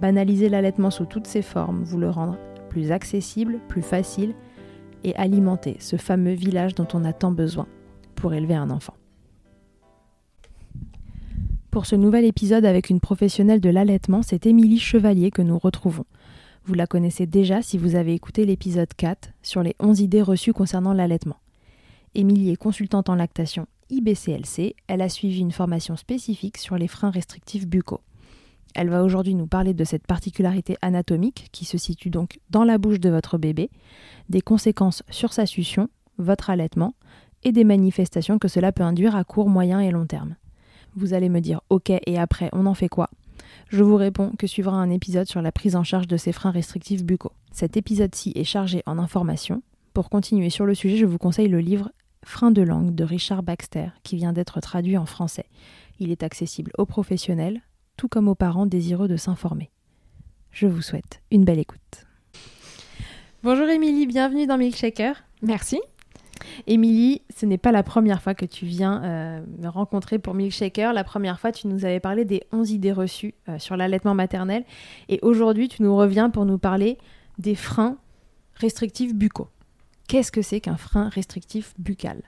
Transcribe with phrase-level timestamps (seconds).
[0.00, 4.34] banaliser l'allaitement sous toutes ses formes, vous le rendre plus accessible, plus facile
[5.04, 7.66] et alimenter ce fameux village dont on a tant besoin
[8.14, 8.94] pour élever un enfant.
[11.70, 16.06] Pour ce nouvel épisode avec une professionnelle de l'allaitement, c'est Émilie Chevalier que nous retrouvons.
[16.64, 20.52] Vous la connaissez déjà si vous avez écouté l'épisode 4 sur les 11 idées reçues
[20.52, 21.36] concernant l'allaitement.
[22.14, 27.10] Émilie est consultante en lactation IBCLC, elle a suivi une formation spécifique sur les freins
[27.10, 28.00] restrictifs buccaux.
[28.74, 32.76] Elle va aujourd'hui nous parler de cette particularité anatomique qui se situe donc dans la
[32.76, 33.70] bouche de votre bébé,
[34.28, 36.94] des conséquences sur sa succion, votre allaitement
[37.44, 40.36] et des manifestations que cela peut induire à court, moyen et long terme.
[40.96, 43.10] Vous allez me dire OK et après on en fait quoi?
[43.68, 46.50] Je vous réponds que suivra un épisode sur la prise en charge de ces freins
[46.50, 47.32] restrictifs buccaux.
[47.52, 49.62] Cet épisode-ci est chargé en informations.
[49.92, 51.92] Pour continuer sur le sujet, je vous conseille le livre
[52.24, 55.46] Freins de langue de Richard Baxter qui vient d'être traduit en français.
[56.00, 57.60] Il est accessible aux professionnels,
[57.96, 59.70] tout comme aux parents désireux de s'informer.
[60.50, 62.06] Je vous souhaite une belle écoute.
[63.42, 65.24] Bonjour Émilie, bienvenue dans Milkshaker.
[65.42, 65.80] Merci.
[66.66, 70.92] Émilie, ce n'est pas la première fois que tu viens euh, me rencontrer pour Milkshaker.
[70.92, 74.64] La première fois, tu nous avais parlé des 11 idées reçues euh, sur l'allaitement maternel.
[75.08, 76.98] Et aujourd'hui, tu nous reviens pour nous parler
[77.38, 77.98] des freins
[78.54, 79.48] restrictifs buccaux.
[80.08, 82.22] Qu'est-ce que c'est qu'un frein restrictif buccal?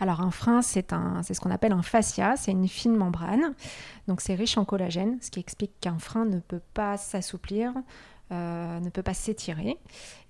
[0.00, 3.54] Alors un frein, c'est ce qu'on appelle un fascia, c'est une fine membrane,
[4.08, 7.72] donc c'est riche en collagène, ce qui explique qu'un frein ne peut pas s'assouplir,
[8.32, 9.78] euh, ne peut pas s'étirer,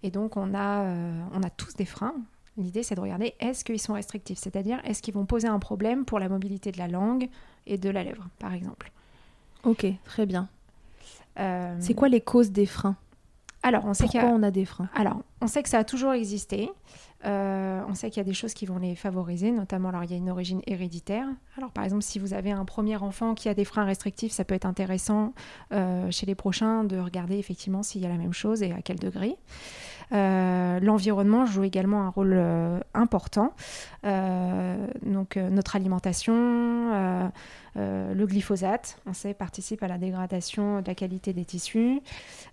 [0.03, 2.15] et donc on a, euh, on a tous des freins.
[2.57, 6.05] L'idée, c'est de regarder est-ce qu'ils sont restrictifs, c'est-à-dire est-ce qu'ils vont poser un problème
[6.05, 7.29] pour la mobilité de la langue
[7.67, 8.93] et de la lèvre, par exemple?
[9.65, 10.49] Ok, très bien.
[11.41, 12.97] Euh, c'est quoi les causes des freins?
[13.65, 14.89] Alors, on sait Pourquoi on a des freins?
[14.95, 16.71] Alors, on sait que ça a toujours existé.
[17.25, 20.11] Euh, on sait qu'il y a des choses qui vont les favoriser, notamment alors il
[20.11, 21.27] y a une origine héréditaire.
[21.57, 24.45] Alors par exemple, si vous avez un premier enfant qui a des freins restrictifs, ça
[24.45, 25.33] peut être intéressant
[25.73, 28.83] euh, chez les prochains de regarder effectivement s'il y a la même chose et à
[28.83, 29.37] quel degré.
[30.85, 32.41] Euh, l'environnement joue également un rôle
[32.95, 33.55] important.
[34.03, 37.33] donc notre alimentation,
[37.77, 42.01] le glyphosate, on sait, participe à la dégradation de la qualité des tissus.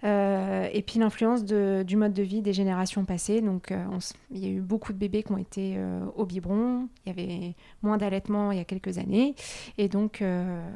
[0.04, 3.42] et puis l'influence du mode de vie des générations passées.
[3.42, 3.74] Donc
[4.32, 6.88] il y a eu beaucoup de bébés qui ont été euh, au biberon.
[7.06, 9.36] Il y avait moins d'allaitement il y a quelques années.
[9.78, 10.70] Et donc, euh,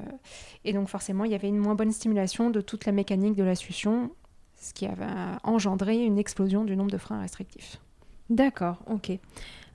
[0.64, 3.44] et donc, forcément, il y avait une moins bonne stimulation de toute la mécanique de
[3.44, 4.12] la succion,
[4.60, 5.06] ce qui avait
[5.44, 7.80] engendré une explosion du nombre de freins restrictifs.
[8.30, 9.12] D'accord, ok.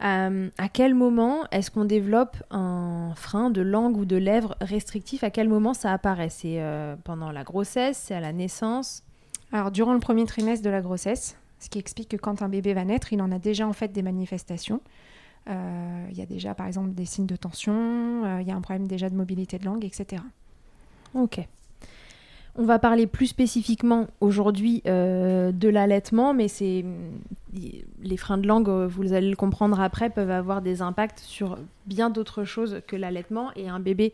[0.03, 5.23] Euh, à quel moment est-ce qu'on développe un frein de langue ou de lèvres restrictif?
[5.23, 6.31] À quel moment ça apparaît?
[6.31, 6.61] C'est
[7.05, 9.05] pendant la grossesse C'est à la naissance?
[9.53, 12.73] Alors, durant le premier trimestre de la grossesse, ce qui explique que quand un bébé
[12.73, 14.81] va naître, il en a déjà en fait des manifestations.
[15.49, 18.57] Euh, il y a déjà par exemple des signes de tension, euh, il y a
[18.57, 20.23] un problème déjà de mobilité de langue, etc.
[21.15, 21.41] Ok.
[22.61, 26.85] On va parler plus spécifiquement aujourd'hui euh, de l'allaitement, mais c'est
[28.03, 31.57] les freins de langue, euh, vous allez le comprendre après, peuvent avoir des impacts sur
[31.87, 33.49] bien d'autres choses que l'allaitement.
[33.57, 34.13] Et un bébé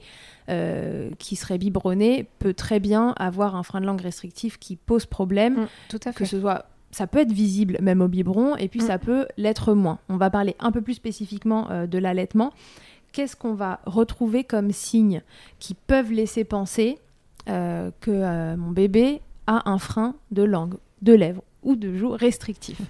[0.48, 5.06] euh, qui serait biberonné peut très bien avoir un frein de langue restrictif qui pose
[5.06, 5.62] problème.
[5.62, 6.18] Mm, tout à fait.
[6.18, 8.86] Que ce soit ça peut être visible même au biberon et puis Mm.
[8.86, 9.98] ça peut l'être moins.
[10.08, 12.52] On va parler un peu plus spécifiquement euh, de l'allaitement.
[13.10, 15.22] Qu'est-ce qu'on va retrouver comme signes
[15.58, 16.98] qui peuvent laisser penser
[17.46, 22.80] que euh, mon bébé a un frein de langue, de lèvres ou de joue restrictif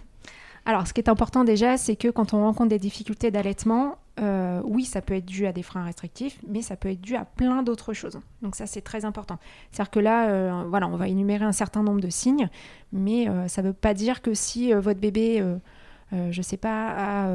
[0.66, 4.60] Alors, ce qui est important déjà, c'est que quand on rencontre des difficultés d'allaitement, euh,
[4.64, 7.24] oui, ça peut être dû à des freins restrictifs, mais ça peut être dû à
[7.24, 8.18] plein d'autres choses.
[8.42, 9.38] Donc ça, c'est très important.
[9.70, 12.48] C'est-à-dire que là, euh, voilà, on va énumérer un certain nombre de signes,
[12.92, 15.56] mais euh, ça ne veut pas dire que si euh, votre bébé, euh,
[16.12, 17.30] euh, je ne sais pas, a,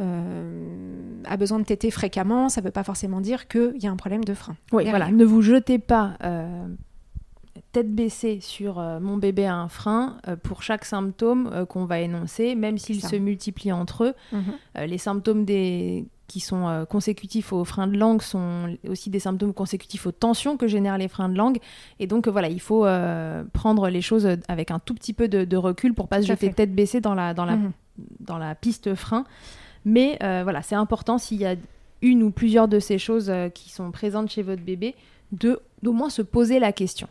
[0.00, 3.90] euh, a besoin de téter fréquemment, ça ne veut pas forcément dire qu'il y a
[3.90, 4.56] un problème de frein.
[4.72, 4.98] Oui, Derrière.
[5.06, 5.10] voilà.
[5.16, 6.66] Ne vous jetez pas euh,
[7.72, 12.54] tête baissée sur euh, mon bébé a un frein pour chaque symptôme qu'on va énoncer,
[12.54, 14.14] même s'ils se multiplient entre eux.
[14.32, 14.86] Mhm.
[14.86, 16.06] Les symptômes des...
[16.28, 20.56] qui sont euh, consécutifs aux freins de langue sont aussi des symptômes consécutifs aux tensions
[20.56, 21.58] que génèrent les freins de langue.
[21.98, 25.26] Et donc euh, voilà, il faut euh, prendre les choses avec un tout petit peu
[25.28, 26.52] de, de recul pour pas se Tout jeter fait.
[26.54, 27.72] tête baissée dans la, dans la, Mhm.
[28.20, 29.24] dans la piste frein.
[29.88, 31.54] Mais euh, voilà, c'est important s'il y a
[32.02, 34.94] une ou plusieurs de ces choses euh, qui sont présentes chez votre bébé,
[35.32, 37.08] de d'au moins se poser la question.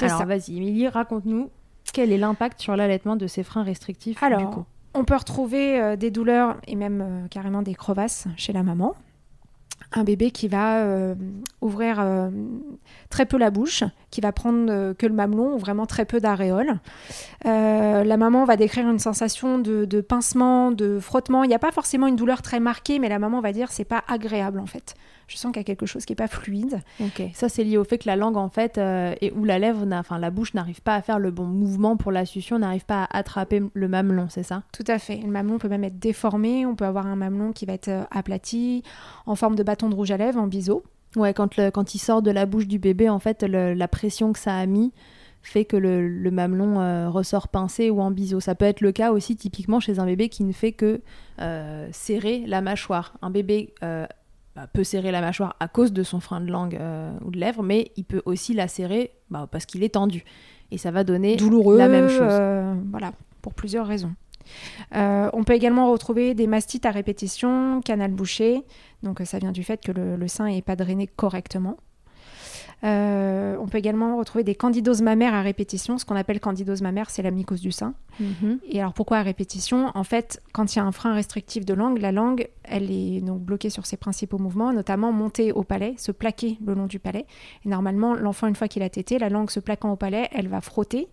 [0.00, 1.50] Alors vas-y, Émilie, raconte-nous
[1.92, 4.64] quel est l'impact sur l'allaitement de ces freins restrictifs Alors, du coup.
[4.94, 8.94] On peut retrouver euh, des douleurs et même carrément des crevasses chez la maman.
[9.92, 11.14] Un bébé qui va
[11.60, 12.04] ouvrir
[13.08, 13.84] très peu la bouche,
[14.16, 16.80] qui va prendre euh, que le mamelon ou vraiment très peu d'aréoles.
[17.44, 21.44] Euh, la maman va décrire une sensation de, de pincement, de frottement.
[21.44, 23.84] Il n'y a pas forcément une douleur très marquée, mais la maman va dire c'est
[23.84, 24.94] pas agréable en fait.
[25.26, 26.80] Je sens qu'il y a quelque chose qui n'est pas fluide.
[27.00, 29.58] Ok, ça c'est lié au fait que la langue en fait euh, et ou la
[29.58, 32.86] lèvre, enfin la bouche n'arrive pas à faire le bon mouvement pour la succion, n'arrive
[32.86, 34.62] pas à attraper le mamelon, c'est ça?
[34.72, 35.18] Tout à fait.
[35.18, 36.64] Le mamelon peut même être déformé.
[36.64, 38.82] On peut avoir un mamelon qui va être aplati,
[39.26, 40.84] en forme de bâton de rouge à lèvres, en biseau.
[41.16, 43.88] Ouais, quand, le, quand il sort de la bouche du bébé, en fait, le- la
[43.88, 44.92] pression que ça a mis
[45.42, 48.40] fait que le, le mamelon euh, ressort pincé ou en biseau.
[48.40, 51.00] Ça peut être le cas aussi typiquement chez un bébé qui ne fait que
[51.40, 53.14] euh, serrer la mâchoire.
[53.22, 54.06] Un bébé euh,
[54.56, 56.76] bah, peut serrer la mâchoire à cause de son frein de langue
[57.24, 60.24] ou de lèvre, mais il peut aussi la serrer bah, parce qu'il est tendu.
[60.72, 62.80] Et ça va donner douloureux, la même chose.
[62.90, 64.12] voilà, pour plusieurs raisons.
[64.92, 68.62] On peut également retrouver des mastites à répétition, canal bouché.
[69.02, 71.76] Donc ça vient du fait que le, le sein n'est pas drainé correctement.
[72.84, 75.98] Euh, on peut également retrouver des candidoses mammaires à répétition.
[75.98, 77.94] Ce qu'on appelle candidose mammaire, c'est la mycose du sein.
[78.20, 78.58] Mhm.
[78.68, 79.90] Et alors pourquoi à répétition?
[79.94, 83.20] En fait, quand il y a un frein restrictif de langue, la langue, elle est
[83.20, 86.98] donc bloquée sur ses principaux mouvements, notamment monter au palais, se plaquer le long du
[86.98, 87.26] palais.
[87.64, 90.48] Et normalement, l'enfant, une fois qu'il a tété, la langue se plaquant au palais, elle
[90.48, 91.08] va frotter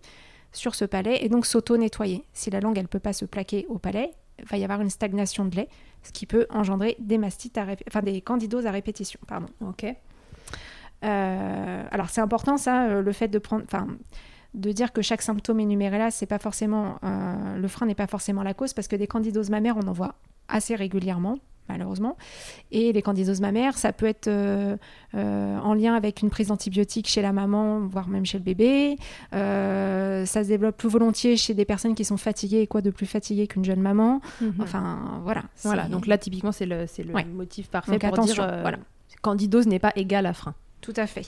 [0.52, 2.24] sur ce palais et donc s'auto-nettoyer.
[2.32, 4.10] Si la langue, elle peut pas se plaquer au palais,
[4.42, 5.68] va y avoir une stagnation de lait,
[6.02, 9.20] ce qui peut engendrer des mastites, à enfin des candidoses à répétition.
[9.26, 9.46] Pardon.
[9.60, 9.86] Ok.
[11.04, 13.86] Euh, alors c'est important ça, euh, le fait de prendre, enfin,
[14.54, 18.06] de dire que chaque symptôme énuméré là, c'est pas forcément, euh, le frein n'est pas
[18.06, 20.14] forcément la cause, parce que des candidoses mammaires, on en voit
[20.48, 21.38] assez régulièrement,
[21.68, 22.16] malheureusement.
[22.72, 24.76] Et les candidoses mammaires, ça peut être euh,
[25.14, 28.96] euh, en lien avec une prise d'antibiotiques chez la maman, voire même chez le bébé.
[29.34, 32.90] Euh, ça se développe plus volontiers chez des personnes qui sont fatiguées, et quoi de
[32.90, 34.20] plus fatigué qu'une jeune maman.
[34.40, 34.54] Mhm.
[34.60, 35.42] Enfin, voilà.
[35.62, 37.24] Voilà, donc là typiquement c'est le, c'est le Ouais.
[37.24, 38.78] motif parfait Donc, pour attention, dire voilà.
[39.22, 40.54] candidose n'est pas égal à frein.
[40.80, 41.26] Tout à fait.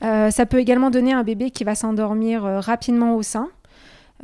[0.00, 3.50] Ça peut également donner un bébé qui va s'endormir rapidement au sein,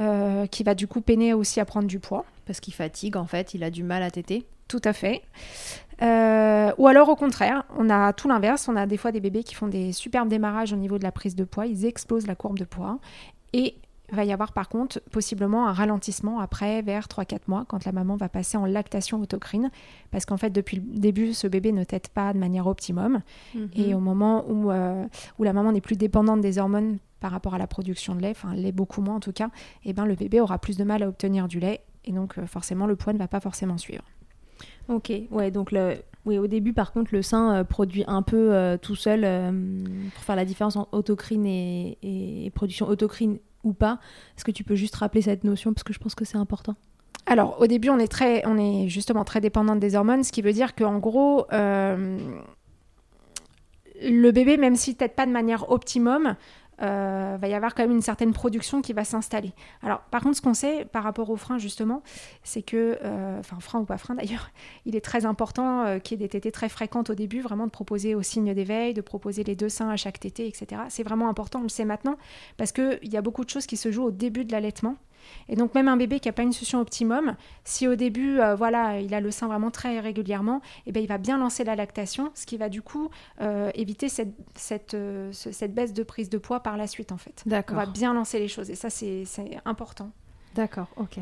[0.01, 2.25] euh, qui va du coup peiner aussi à prendre du poids.
[2.47, 4.47] Parce qu'il fatigue en fait, il a du mal à téter.
[4.69, 5.23] Tout à fait.
[6.01, 8.69] Euh, ou alors au contraire, on a tout l'inverse.
[8.69, 11.13] On a des fois des bébés qui font des superbes démarrages au niveau de la
[11.13, 11.67] prise de poids.
[11.67, 12.99] Ils explosent la courbe de poids.
[13.53, 13.77] Et
[14.17, 18.17] va y avoir par contre possiblement un ralentissement après vers 3-4 mois quand la maman
[18.17, 19.71] va passer en lactation autocrine.
[20.11, 23.21] Parce qu'en fait depuis le début, ce bébé ne tète pas de manière optimum.
[23.75, 25.05] Et au moment où, euh,
[25.39, 28.31] où la maman n'est plus dépendante des hormones par rapport à la production de lait,
[28.31, 29.51] enfin lait beaucoup moins en tout cas,
[29.85, 32.47] et ben le bébé aura plus de mal à obtenir du lait et donc euh,
[32.47, 34.03] forcément le poids ne va pas forcément suivre.
[34.89, 35.97] Ok, ouais, donc le...
[36.25, 39.85] oui, au début, par contre, le sein euh, produit un peu euh, tout seul euh,
[40.15, 43.99] pour faire la différence entre autocrine et, et production autocrine ou pas.
[44.37, 46.75] Est-ce que tu peux juste rappeler cette notion parce que je pense que c'est important
[47.27, 50.43] Alors au début on est très, on est justement très dépendante des hormones, ce qui
[50.43, 52.19] veut dire qu'en gros euh,
[54.03, 56.37] le bébé même s'il tète pas de manière optimum,
[56.81, 59.53] euh, va y avoir quand même une certaine production qui va s'installer.
[59.83, 62.03] Alors, par contre, ce qu'on sait par rapport au frein, justement,
[62.43, 64.51] c'est que, euh, enfin, frein ou pas frein d'ailleurs,
[64.87, 67.67] il est très important euh, qu'il y ait des tétés très fréquentes au début, vraiment
[67.67, 70.83] de proposer au signe d'éveil, de proposer les deux seins à chaque tété, etc.
[70.89, 72.17] C'est vraiment important, on le sait maintenant,
[72.57, 74.97] parce qu'il y a beaucoup de choses qui se jouent au début de l'allaitement.
[75.49, 78.55] Et donc même un bébé qui n'a pas une succion optimum, si au début, euh,
[78.55, 81.77] voilà, il a le sein vraiment très régulièrement, eh ben, il va bien lancer la
[81.77, 83.11] lactation, ce qui va du coup
[83.41, 87.13] euh, éviter cette, cette, euh, ce- cette baisse de prise de poids par la suite
[87.13, 87.43] en fait.
[87.47, 87.77] On D'accord.
[87.77, 90.11] va bien lancer les choses et ça c'est c'est important.
[90.55, 91.19] D'accord, ok.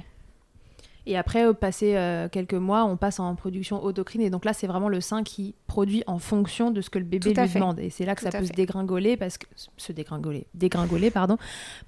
[1.11, 4.21] Et après, euh, passé euh, quelques mois, on passe en production autocrine.
[4.23, 7.05] Et donc là, c'est vraiment le sein qui produit en fonction de ce que le
[7.05, 7.59] bébé lui fait.
[7.59, 7.81] demande.
[7.81, 11.37] Et c'est là que Tout ça peut se dégringoler, parce que se dégringoler, dégringoler, pardon,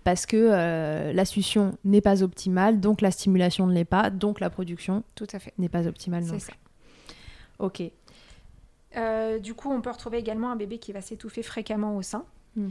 [0.02, 4.40] parce que euh, la succion n'est pas optimale, donc la stimulation ne l'est pas, donc
[4.40, 5.52] la production Tout à fait.
[5.56, 6.52] n'est pas optimale non C'est plus.
[6.52, 7.14] ça.
[7.60, 7.82] Ok.
[8.96, 12.24] Euh, du coup, on peut retrouver également un bébé qui va s'étouffer fréquemment au sein.
[12.56, 12.70] Mhm.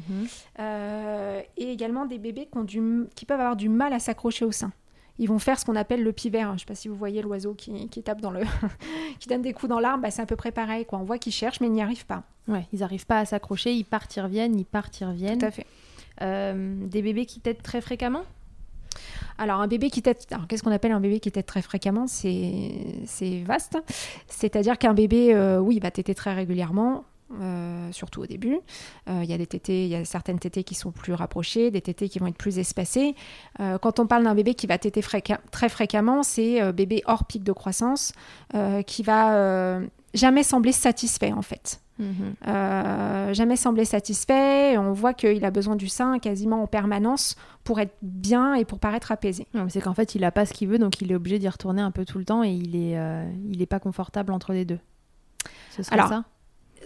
[0.60, 4.46] Euh, et également des bébés qui, ont du- qui peuvent avoir du mal à s'accrocher
[4.46, 4.72] au sein.
[5.22, 6.48] Ils vont faire ce qu'on appelle le pivert.
[6.50, 8.42] Je ne sais pas si vous voyez l'oiseau qui, qui tape dans le,
[9.20, 10.01] qui donne des coups dans l'arbre.
[10.01, 10.84] Bah, c'est à peu près pareil.
[10.84, 10.98] Quoi.
[10.98, 12.24] On voit qu'ils cherchent, mais ils n'y arrivent pas.
[12.48, 15.38] Ouais, ils n'arrivent pas à s'accrocher, ils partent, ils reviennent, ils partent, ils reviennent.
[15.38, 15.68] Tout à fait.
[16.24, 18.24] Euh, des bébés qui têtent très fréquemment?
[19.38, 22.08] Alors un bébé qui tète, alors qu'est-ce qu'on appelle un bébé qui tète très fréquemment?
[22.08, 23.78] C'est vaste.
[24.28, 27.06] C'est-à-dire qu'un bébé, euh, oui, va téter très régulièrement.
[27.39, 28.59] Euh, surtout au début.
[29.09, 31.71] Euh, Il y a des tétés, il y a certaines tétées qui sont plus rapprochées,
[31.71, 33.15] des tétées qui vont être plus espacées.
[33.59, 37.25] Euh, quand on parle d'un bébé qui va téter très fréquemment, c'est euh, bébé hors
[37.25, 38.13] pic de croissance,
[38.55, 41.79] euh, qui va euh, jamais sembler satisfait en fait.
[42.47, 44.75] Euh, jamais semblé satisfait.
[44.75, 48.79] On voit qu'il a besoin du sein quasiment en permanence pour être bien et pour
[48.79, 49.45] paraître apaisé.
[49.69, 51.83] C'est qu'en fait, il a pas ce qu'il veut, donc il est obligé d'y retourner
[51.83, 54.65] un peu tout le temps et il est, euh, il est pas confortable entre les
[54.65, 54.79] deux.
[55.77, 56.23] Ce serait Alors, ça?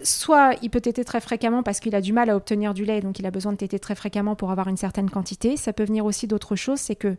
[0.02, 3.00] Soit il peut téter très fréquemment parce qu'il a du mal à obtenir du lait,
[3.00, 5.56] donc il a besoin de téter très fréquemment pour avoir une certaine quantité.
[5.56, 7.16] Ça peut venir aussi d'autres choses, c'est que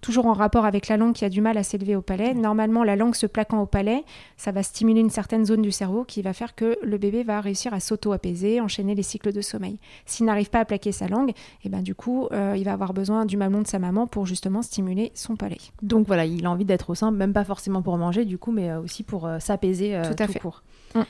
[0.00, 2.84] toujours en rapport avec la langue qui a du mal à s'élever au palais, normalement
[2.84, 4.04] la langue se plaquant au palais,
[4.36, 7.40] ça va stimuler une certaine zone du cerveau qui va faire que le bébé va
[7.40, 9.78] réussir à s'auto-apaiser, enchaîner les cycles de sommeil.
[10.06, 11.32] S'il n'arrive pas à plaquer sa langue,
[11.64, 14.26] et ben du coup euh, il va avoir besoin du mamelon de sa maman pour
[14.26, 15.58] justement stimuler son palais.
[15.82, 18.52] Donc voilà, il a envie d'être au sein, même pas forcément pour manger, du coup,
[18.52, 20.38] mais euh, aussi pour euh, s'apaiser euh, Tout à fait.
[20.38, 20.62] court.
[20.94, 21.00] Mm.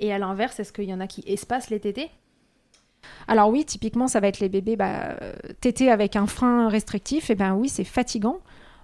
[0.00, 2.10] Et à l'inverse, est-ce qu'il y en a qui espacent les tétés?
[3.28, 5.14] Alors oui, typiquement, ça va être les bébés bah,
[5.60, 7.30] tétés avec un frein restrictif.
[7.30, 8.40] Et ben oui, c'est fatigant.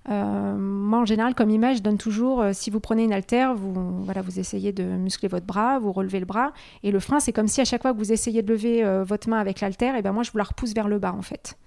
[0.08, 3.54] Euh, moi, en général, comme image, je donne toujours, euh, si vous prenez une haltère,
[3.54, 6.52] vous, voilà, vous essayez de muscler votre bras, vous relevez le bras,
[6.84, 9.02] et le frein, c'est comme si à chaque fois que vous essayez de lever euh,
[9.02, 11.22] votre main avec l'haltère, et ben moi, je vous la repousse vers le bas, en
[11.22, 11.58] fait.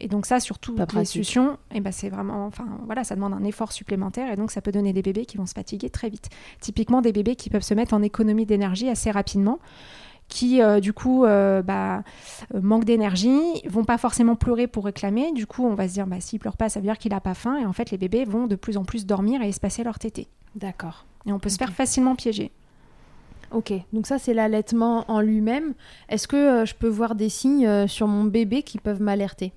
[0.00, 3.44] Et donc ça, surtout les suctions, et ben c'est vraiment, enfin voilà, ça demande un
[3.44, 6.28] effort supplémentaire, et donc ça peut donner des bébés qui vont se fatiguer très vite.
[6.60, 9.58] Typiquement des bébés qui peuvent se mettre en économie d'énergie assez rapidement,
[10.28, 12.04] qui euh, du coup euh, bah,
[12.54, 15.32] euh, manquent d'énergie, vont pas forcément pleurer pour réclamer.
[15.32, 17.20] Du coup, on va se dire, bah, s'il pleure pas, ça veut dire qu'il a
[17.20, 17.56] pas faim.
[17.58, 20.28] Et en fait, les bébés vont de plus en plus dormir et espacer leur tétée.
[20.54, 21.06] D'accord.
[21.26, 22.52] Et on peut se faire facilement piéger.
[23.50, 25.72] Ok, donc ça c'est l'allaitement en lui-même.
[26.10, 29.52] Est-ce que euh, je peux voir des signes sur mon bébé qui peuvent m'alerter?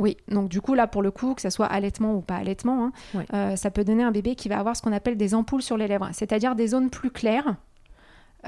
[0.00, 2.86] Oui, donc du coup, là, pour le coup, que ce soit allaitement ou pas allaitement,
[3.14, 5.62] hein, euh, ça peut donner un bébé qui va avoir ce qu'on appelle des ampoules
[5.62, 7.54] sur les lèvres, c'est-à-dire des zones plus claires.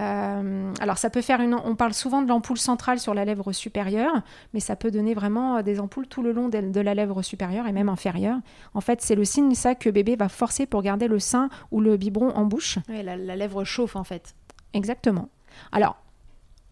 [0.01, 1.55] Euh, alors, ça peut faire une.
[1.55, 4.23] On parle souvent de l'ampoule centrale sur la lèvre supérieure,
[4.55, 7.21] mais ça peut donner vraiment euh, des ampoules tout le long de, de la lèvre
[7.21, 8.39] supérieure et même inférieure.
[8.73, 11.83] En fait, c'est le signe ça que bébé va forcer pour garder le sein ou
[11.83, 12.79] le biberon en bouche.
[12.89, 14.35] Ouais, la, la lèvre chauffe en fait.
[14.73, 15.29] Exactement.
[15.73, 15.99] Alors,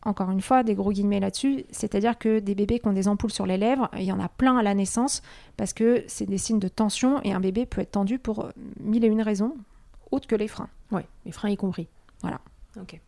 [0.02, 3.32] encore une fois, des gros guillemets là-dessus, c'est-à-dire que des bébés qui ont des ampoules
[3.32, 5.22] sur les lèvres, il y en a plein à la naissance
[5.56, 8.50] parce que c'est des signes de tension et un bébé peut être tendu pour euh,
[8.80, 9.54] mille et une raisons,
[10.10, 10.68] autres que les freins.
[10.90, 11.88] Ouais, les freins y compris.
[12.22, 12.40] Voilà.
[12.80, 12.98] Ok.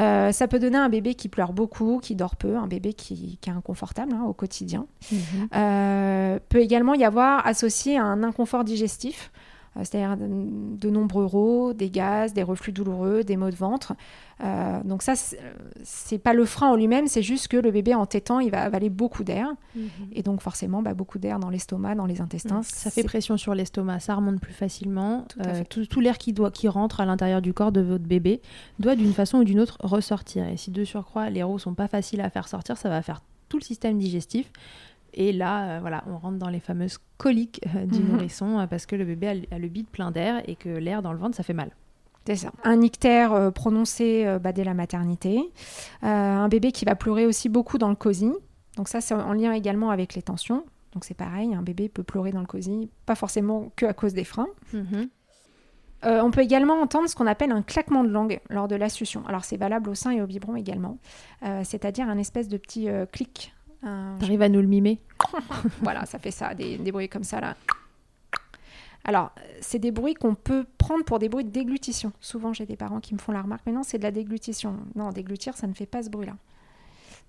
[0.00, 3.38] Euh, ça peut donner un bébé qui pleure beaucoup, qui dort peu, un bébé qui,
[3.40, 4.86] qui est inconfortable hein, au quotidien.
[5.54, 9.32] Euh, peut également y avoir associé à un inconfort digestif,
[9.76, 10.26] c'est-à-dire de,
[10.76, 13.94] de nombreux rots, des gaz, des reflux douloureux, des maux de ventre.
[14.42, 15.14] Euh, donc ça,
[15.82, 18.62] c'est pas le frein en lui-même, c'est juste que le bébé en tétant, il va
[18.62, 19.48] avaler beaucoup d'air,
[20.12, 22.62] et donc forcément bah, beaucoup d'air dans l'estomac, dans les intestins.
[22.62, 25.26] Ça fait pression sur l'estomac, ça remonte plus facilement.
[25.68, 28.40] Tout Euh, l'air qui, doit, qui rentre à l'intérieur du corps de votre bébé
[28.78, 30.48] doit d'une façon ou d'une autre ressortir.
[30.48, 33.20] Et si de surcroît les rots sont pas faciles à faire sortir, ça va faire
[33.48, 34.50] tout le système digestif.
[35.14, 38.08] Et là, euh, voilà, on rentre dans les fameuses coliques euh, du Mhm.
[38.12, 40.68] nourrisson euh, parce que le bébé a, le- a le bide plein d'air et que
[40.68, 41.70] l'air dans le ventre, ça fait mal.
[42.26, 42.52] C'est ça.
[42.64, 45.40] Un ictère euh, prononcé bah, dès la maternité.
[46.02, 48.30] Un bébé qui va pleurer aussi beaucoup dans le cosy.
[48.76, 50.64] Donc ça, c'est en lien également avec les tensions.
[50.92, 54.12] Donc c'est pareil, un bébé peut pleurer dans le cosy, pas forcément que à cause
[54.14, 54.48] des freins.
[56.06, 58.88] Euh, on peut également entendre ce qu'on appelle un claquement de langue lors de la
[58.88, 59.22] succion.
[59.26, 60.96] Alors c'est valable au sein et au biberon également.
[61.44, 63.52] Euh, C'est-à-dire un espèce de petit euh, clic
[63.82, 65.00] Un- T'arrives à nous le mimer
[65.82, 67.56] voilà, ça fait ça, des, des bruits comme ça là.
[69.04, 72.12] Alors, euh, c'est des bruits qu'on peut prendre pour des bruits de déglutition.
[72.20, 74.76] Souvent, j'ai des parents qui me font la remarque, mais non, c'est de la déglutition.
[74.94, 76.34] Non, déglutir, ça ne fait pas ce bruit-là.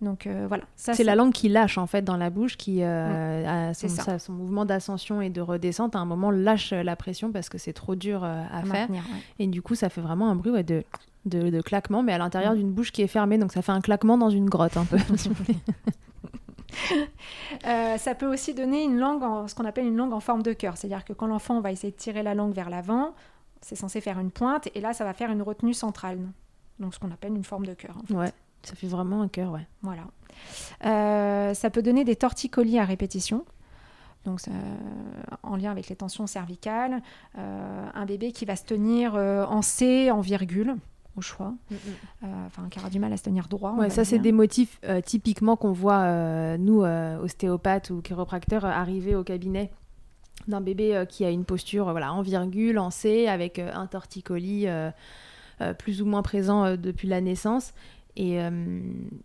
[0.02, 2.82] Donc euh, voilà, ça C'est la langue qui lâche en fait dans la bouche, qui
[2.82, 4.02] euh, a son, c'est ça.
[4.04, 7.60] sa- son mouvement d'ascension et de redescente à un moment lâche la pression parce que
[7.60, 8.72] c'est trop dur euh, à à faire.
[8.90, 9.20] maintenir, ouais.
[9.40, 10.84] Et du coup, ça fait vraiment un bruit ouais, de,
[11.26, 13.38] de, de claquement, mais à l'intérieur d'une bouche qui est fermée.
[13.38, 14.98] Donc ça fait un claquement dans une grotte un peu.
[17.68, 20.42] Euh, ça peut aussi donner une langue, en, ce qu'on appelle une langue en forme
[20.42, 20.78] de cœur.
[20.78, 23.14] C'est-à-dire que quand l'enfant va essayer de tirer la langue vers l'avant,
[23.62, 26.20] c'est censé faire une pointe, et là, ça va faire une retenue centrale.
[26.80, 27.96] Donc, ce qu'on appelle une forme de cœur.
[27.98, 28.14] en fait.
[28.16, 28.32] ouais,
[28.64, 29.68] ça fait vraiment un cœur, ouais.
[29.82, 30.04] Voilà.
[30.86, 33.46] Euh, ça peut donner des torticolis à répétition.
[34.26, 34.52] Donc, ça-
[35.44, 37.02] en lien avec les tensions cervicales.
[37.38, 40.76] Euh, un bébé qui va se tenir en C, en virgule,
[41.16, 41.54] au choix.
[41.72, 43.74] Euh, Enfin, qui aura du mal à se tenir droit.
[43.74, 46.82] Ouais, ça, c'est des motifs euh, typiquement qu'on voit, euh, nous,
[47.24, 49.72] ostéopathes ou chiropracteurs, arriver au cabinet
[50.48, 54.68] d'un bébé qui a une posture voilà, en virgule, en C, avec un torticolis
[55.78, 57.74] plus ou moins présent depuis la naissance.
[58.16, 58.50] Et euh,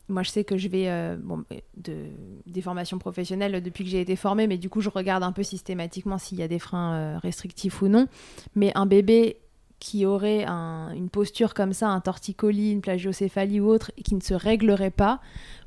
[0.09, 1.45] moi, je sais que je vais, euh, bon,
[1.77, 2.07] de,
[2.47, 5.43] des formations professionnelles depuis que j'ai été formée, mais du coup, je regarde un peu
[5.43, 8.07] systématiquement s'il y a des freins euh, restrictifs ou non.
[8.55, 9.39] Mais un bébé
[9.79, 14.15] qui aurait un- une posture comme ça, un torticolis, une plagiocéphalie ou autre, et qui
[14.15, 15.21] ne se réglerait pas,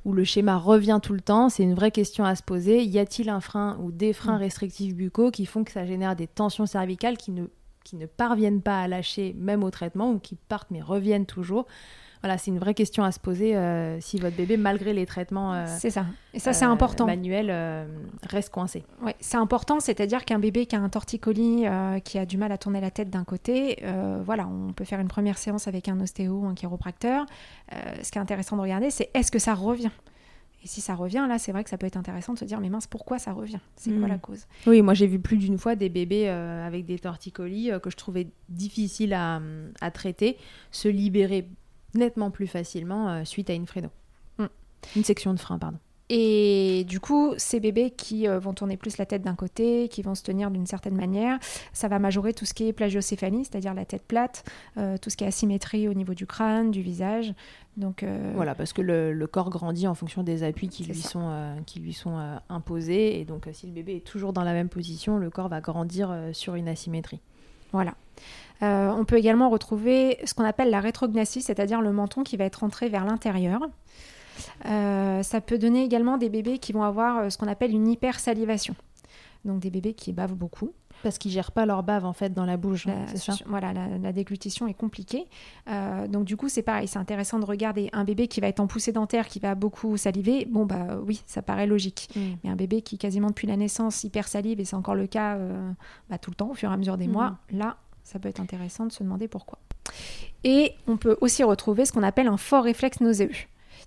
[0.06, 2.84] où le schéma revient tout le temps, c'est une vraie question à se poser.
[2.84, 4.42] Y a-t-il un frein ou des freins Mm.
[4.42, 7.46] restrictifs buccaux qui font que ça génère des tensions cervicales qui ne,
[7.84, 11.66] qui ne parviennent pas à lâcher même au traitement ou qui partent mais reviennent toujours
[12.22, 15.54] Voilà, c'est une vraie question à se poser euh, si votre bébé, malgré les traitements
[15.54, 16.06] euh, C'est ça.
[16.34, 17.06] Et ça, c'est euh, important.
[17.06, 17.50] manuels,
[18.24, 18.84] reste coincé.
[19.02, 21.64] Ouais, c'est important, c'est-à-dire qu'un bébé qui a un torticolis,
[22.04, 23.84] qui a du mal à tourner la tête d'un côté,
[24.26, 27.26] voilà, on peut faire une première séance avec un ostéo ou un chiropracteur.
[28.04, 29.92] Ce qui est intéressant de regarder, c'est est-ce que ça revient?
[30.62, 32.60] Et si ça revient, là, c'est vrai que ça peut être intéressant de se dire,
[32.60, 33.60] mais mince, pourquoi ça revient?
[33.78, 34.12] C'est quoi Mm.
[34.12, 34.46] la cause?
[34.68, 37.90] Oui, moi j'ai vu plus d'une fois des bébés euh, avec des torticolis euh, que
[37.90, 39.40] je trouvais difficiles à,
[39.80, 40.36] à traiter
[40.72, 41.48] se libérer
[41.94, 43.90] nettement plus facilement euh, suite à une fréno.
[44.38, 44.46] Mm.
[44.96, 45.80] Une section de frein, pardon.
[46.10, 50.02] Et du coup, ces bébés qui euh, vont tourner plus la tête d'un côté, qui
[50.02, 51.38] vont se tenir d'une certaine manière,
[51.72, 54.44] ça va majorer tout ce qui est plagiocéphalie, c'est-à-dire la tête plate,
[54.78, 57.32] euh, tout ce qui est asymétrie au niveau du crâne, du visage.
[57.78, 60.96] Donc euh, Voilà, parce que le, le corps grandit en fonction des appuis qui lui
[60.96, 61.32] sont,
[61.68, 62.18] qui lui sont
[62.50, 63.20] imposés.
[63.20, 66.12] Et donc, si le bébé est toujours dans la même position, le corps va grandir
[66.34, 67.22] sur une asymétrie.
[67.72, 67.94] Voilà.
[68.62, 72.46] Euh, on peut également retrouver ce qu'on appelle la rétrognathie, c'est-à-dire le menton qui va
[72.46, 73.62] être rentré vers l'intérieur.
[74.66, 77.88] Euh, ça peut donner également des bébés qui vont avoir euh, ce qu'on appelle une
[77.88, 78.76] hypersalivation.
[79.46, 80.74] Donc des bébés qui bavent beaucoup.
[81.04, 83.34] Parce qu'ils gèrent pas leur bave en fait dans la bouche, hein, La, ça?
[83.46, 85.26] voilà, la, la déglutition est compliquée.
[85.70, 88.60] Euh, donc du coup, c'est pareil, c'est intéressant de regarder un bébé qui va être
[88.60, 90.46] en poussée dentaire, qui va beaucoup saliver.
[90.46, 92.10] Bon, bah oui, ça paraît logique.
[92.16, 92.20] Mm.
[92.44, 95.36] Mais un bébé qui, quasiment depuis la naissance, hyper salive, et c'est encore le cas
[95.38, 95.72] euh,
[96.10, 97.14] bah, tout le temps, au fur et à mesure des Mhm.
[97.14, 99.60] mois, là, ça peut être intéressant de se demander pourquoi.
[100.44, 103.32] Et on peut aussi retrouver ce qu'on appelle un fort réflexe nauséeux.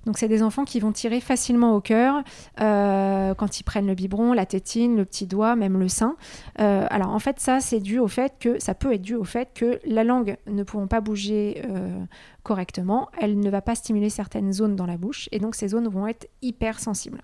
[0.07, 2.23] Donc, c'est des enfants qui vont tirer facilement au cœur
[2.61, 6.17] euh, quand ils prennent le biberon, la tétine, le petit doigt, même le sein.
[6.61, 9.25] Euh, alors, en fait, ça, c'est dû au fait que ça peut être dû au
[9.25, 12.05] fait que la langue ne pouvant pas bouger euh,
[12.43, 15.89] correctement, elle ne va pas stimuler certaines zones dans la bouche, et donc ces zones
[15.89, 17.23] vont être hypersensibles.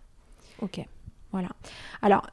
[0.63, 0.81] Ok.
[1.33, 1.49] Voilà.
[2.03, 2.27] Alors,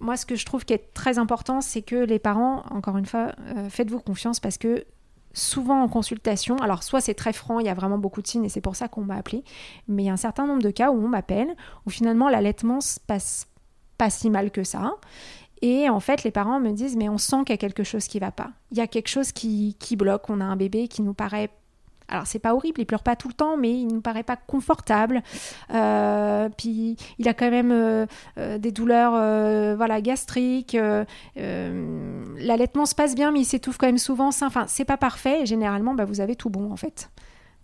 [0.00, 3.06] moi, ce que je trouve qui est très important, c'est que les parents, encore une
[3.06, 4.84] fois, euh, faites-vous confiance parce que
[5.32, 8.44] souvent en consultation, alors soit c'est très franc, il y a vraiment beaucoup de signes
[8.44, 9.44] et c'est pour ça qu'on m'a appelé,
[9.88, 11.54] mais il y a un certain nombre de cas où on m'appelle,
[11.86, 13.46] où finalement l'allaitement se passe
[13.98, 14.94] pas si mal que ça.
[15.62, 18.06] Et en fait, les parents me disent, mais on sent qu'il y a quelque chose
[18.06, 18.50] qui va pas.
[18.70, 20.30] Il y a quelque chose qui, qui bloque.
[20.30, 21.50] On a un bébé qui nous paraît
[22.10, 24.36] alors c'est pas horrible, il pleure pas tout le temps, mais il nous paraît pas
[24.36, 25.22] confortable.
[25.72, 28.06] Euh, puis il a quand même euh,
[28.38, 30.76] euh, des douleurs, euh, voilà, gastriques.
[31.36, 34.28] L'allaitement se passe bien, mais il s'étouffe quand même souvent.
[34.28, 35.42] Enfin, c'est pas parfait.
[35.42, 37.10] Et généralement, bah, vous avez tout bon en fait.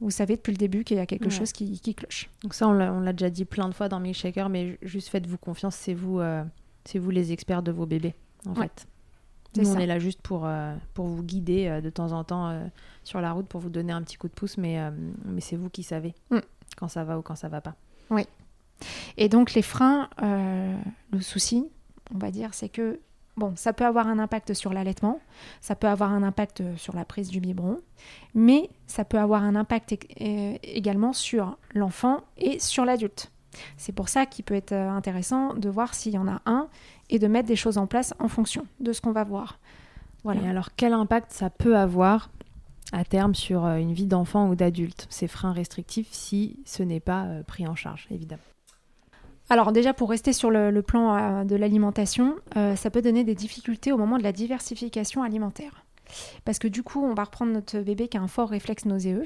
[0.01, 1.31] Vous savez depuis le début qu'il y a quelque Ouais.
[1.31, 2.29] chose qui, qui cloche.
[2.43, 5.39] Donc ça, on l'a déjà dit plein de fois dans Milkshaker, mais ju- juste faites-vous
[5.39, 6.45] confiance, c'est vous, euh,
[6.85, 8.15] c'est vous les experts de vos bébés,
[8.47, 8.65] en Ouais.
[8.65, 8.87] fait.
[9.65, 12.65] On est là juste pour, euh, pour vous guider euh, de temps en temps euh,
[13.05, 14.79] sur la route, pour vous donner un petit coup de pouce, mais,
[15.25, 16.39] mais c'est vous qui savez Mm.
[16.77, 17.75] quand ça va ou quand ça va pas.
[19.17, 21.67] Et donc les freins, le souci,
[22.15, 23.01] on va dire, c'est que
[23.39, 25.21] bon, ça peut avoir un impact sur l'allaitement,
[25.61, 27.81] ça peut avoir un impact sur la prise du biberon,
[28.35, 33.31] mais ça peut avoir un impact ég- également sur l'enfant et sur l'adulte.
[33.77, 36.69] C'est pour ça qu'il peut être euh, intéressant de voir s'il y en a un
[37.11, 39.59] et de mettre des choses en place en fonction de ce qu'on va voir.
[40.25, 40.43] Voilà.
[40.43, 42.31] Et alors, quel impact ça peut avoir
[42.93, 47.01] à terme sur euh, une vie d'enfant ou d'adulte, ces freins restrictifs, si ce n'est
[47.01, 48.43] pas euh, pris en charge, évidemment?
[49.49, 53.93] Alors déjà pour rester sur le, plan de l'alimentation, euh, ça peut donner des difficultés
[53.93, 55.86] au moment de la diversification alimentaire.
[56.45, 59.25] Parce que du coup, on va reprendre notre bébé qui a un fort réflexe nauséeux,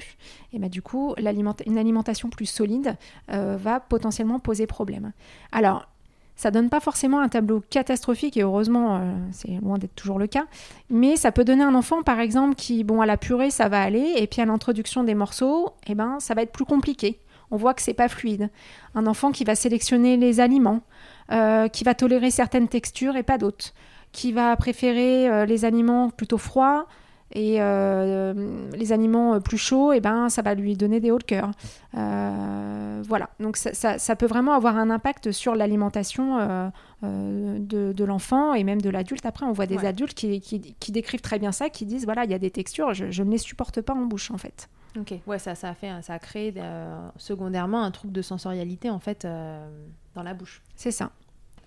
[0.52, 2.96] et bah, du coup, une alimentation plus solide
[3.30, 5.12] euh, va potentiellement poser problème.
[5.52, 5.88] Alors,
[6.36, 10.46] ça donne pas forcément un tableau catastrophique et heureusement c'est loin d'être toujours le cas,
[10.88, 13.82] mais ça peut donner un enfant par exemple qui bon à la purée ça va
[13.82, 17.56] aller et puis à l'introduction des morceaux, eh ben ça va être plus compliqué on
[17.56, 18.50] voit que c'est pas fluide.
[18.94, 20.82] Un enfant qui va sélectionner les aliments,
[21.32, 23.72] euh, qui va tolérer certaines textures et pas d'autres,
[24.12, 26.86] qui va préférer euh, les aliments plutôt froids
[27.32, 28.34] et euh,
[28.74, 31.52] les aliments plus chauds, et eh ben ça va lui donner des hauts de cœur.
[31.92, 38.90] voilà, donc ça, peut vraiment avoir un impact sur l'alimentation de, l'enfant et même de
[38.90, 39.24] l'adulte.
[39.26, 42.34] Après, on voit des adultes qui, décrivent très bien ça, qui disent voilà, il y
[42.34, 44.68] a des textures, je, je ne les supporte pas en bouche en fait.
[44.98, 48.90] Ok, ouais, ça, ça, a fait, ça a créé euh, secondairement un trouble de sensorialité
[48.90, 49.68] en fait euh,
[50.14, 50.62] dans la bouche.
[50.74, 51.12] C'est ça.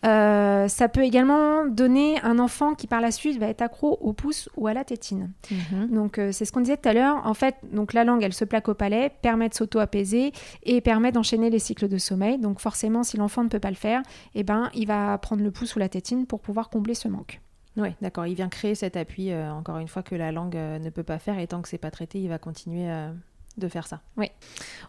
[0.05, 4.13] Euh, ça peut également donner un enfant qui par la suite va être accro au
[4.13, 5.31] pouce ou à la tétine.
[5.51, 5.87] Mhm.
[5.91, 7.21] Donc c'est ce qu'on disait tout à l'heure.
[7.25, 10.31] En fait, donc la langue, elle se plaque au palais, permet de s'auto-apaiser
[10.63, 12.37] et permet d'enchaîner les cycles de sommeil.
[12.37, 14.01] Donc forcément, si l'enfant ne peut pas le faire,
[14.35, 17.39] eh ben, il va prendre le pouce ou la tétine pour pouvoir combler ce manque.
[17.77, 18.27] Oui, d'accord.
[18.27, 21.03] Il vient créer cet appui, euh, encore une fois, que la langue euh, ne peut
[21.03, 21.39] pas faire.
[21.39, 23.11] Et tant que c'est pas traité, il va continuer euh,
[23.57, 24.01] de faire ça.
[24.17, 24.27] Oui.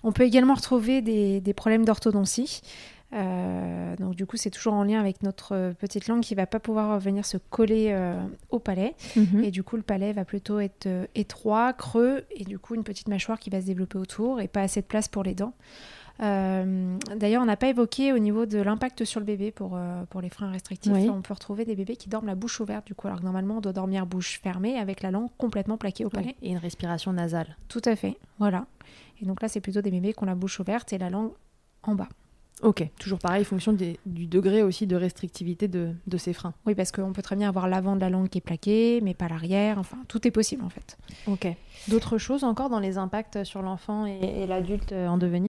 [0.03, 2.61] On peut également retrouver des, problèmes d'orthodontie.
[3.14, 6.98] Donc du coup, c'est toujours en lien avec notre petite langue qui va pas pouvoir
[6.98, 7.96] venir se coller
[8.50, 8.94] au palais.
[9.16, 9.44] Mhm.
[9.44, 13.09] Et du coup, le palais va plutôt être étroit, creux, et du coup, une petite
[13.09, 15.55] mâchoire qui va se développer autour et pas assez de place pour les dents.
[16.20, 20.05] Euh, d'ailleurs, on n'a pas évoqué au niveau de l'impact sur le bébé pour, euh,
[20.11, 20.92] pour les freins restrictifs.
[20.92, 23.59] On peut retrouver des bébés qui dorment la bouche ouverte, du coup, alors que normalement,
[23.59, 26.37] on doit dormir bouche fermée avec la langue complètement plaquée au palais.
[26.42, 27.57] et une respiration nasale.
[27.68, 28.66] Tout à fait, voilà.
[29.20, 31.33] Et donc là, c'est plutôt des bébés qui ont la bouche ouverte et la langue
[31.83, 32.09] en bas.
[32.64, 36.55] Ok, toujours pareil, fonction du degré aussi de restrictivité de, de ces freins.
[36.66, 39.12] Oui, parce qu'on peut très bien avoir l'avant de la langue qui est plaqué, mais
[39.14, 39.79] pas l'arrière.
[39.79, 40.96] Enfin, tout est possible en fait.
[41.27, 41.46] Ok.
[41.88, 45.48] D'autres choses encore dans les impacts sur l'enfant et l'adulte en devenir?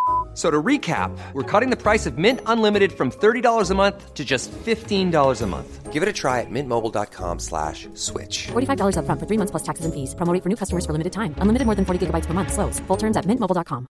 [0.33, 4.23] So to recap, we're cutting the price of Mint Unlimited from $30 a month to
[4.23, 5.91] just $15 a month.
[5.91, 8.47] Give it a try at mintmobile.com slash switch.
[8.53, 10.15] $45 up front for three months plus taxes and fees.
[10.15, 11.35] Promo for new customers for limited time.
[11.39, 12.53] Unlimited more than 40 gigabytes per month.
[12.53, 12.79] Slows.
[12.87, 13.87] Full terms at mintmobile.com.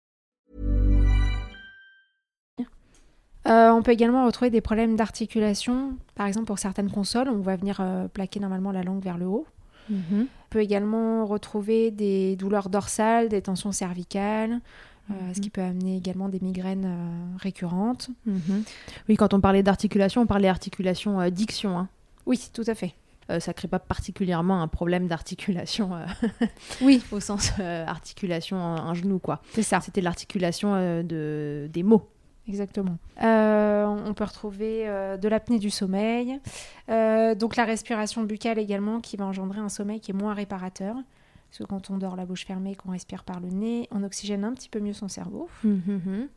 [3.48, 5.98] Euh, on peut également retrouver des problèmes d'articulation.
[6.16, 9.28] Par exemple, pour certaines consoles, on va venir euh, plaquer normalement la langue vers le
[9.28, 9.46] haut.
[9.90, 10.22] Mm -hmm.
[10.22, 14.62] On peut également retrouver des douleurs dorsales, des tensions cervicales,
[15.12, 15.52] euh, ce qui mhm.
[15.52, 18.10] peut amener également des migraines euh, récurrentes.
[18.26, 18.64] Mhm.
[19.08, 21.78] Oui, quand on parlait d'articulation, on parlait d'articulation euh, diction.
[21.78, 21.90] Hein.
[22.26, 22.96] Oui, tout à fait.
[23.28, 25.92] ça ne crée pas particulièrement un problème d'articulation.
[26.82, 27.04] oui.
[27.12, 29.42] Au sens articulation un, genou, quoi.
[29.54, 29.80] C'est ça.
[29.80, 32.10] C'était l'articulation de, des mots.
[32.48, 32.98] Exactement.
[33.22, 34.86] on peut retrouver
[35.22, 36.40] de l'apnée du sommeil,
[36.88, 40.96] donc la respiration buccale également qui va engendrer un sommeil qui est moins réparateur.
[41.56, 44.44] Parce que quand on dort la bouche fermée, qu'on respire par le nez, on oxygène
[44.44, 45.48] un petit peu mieux son cerveau.
[45.64, 46.28] Hum, hum, hum.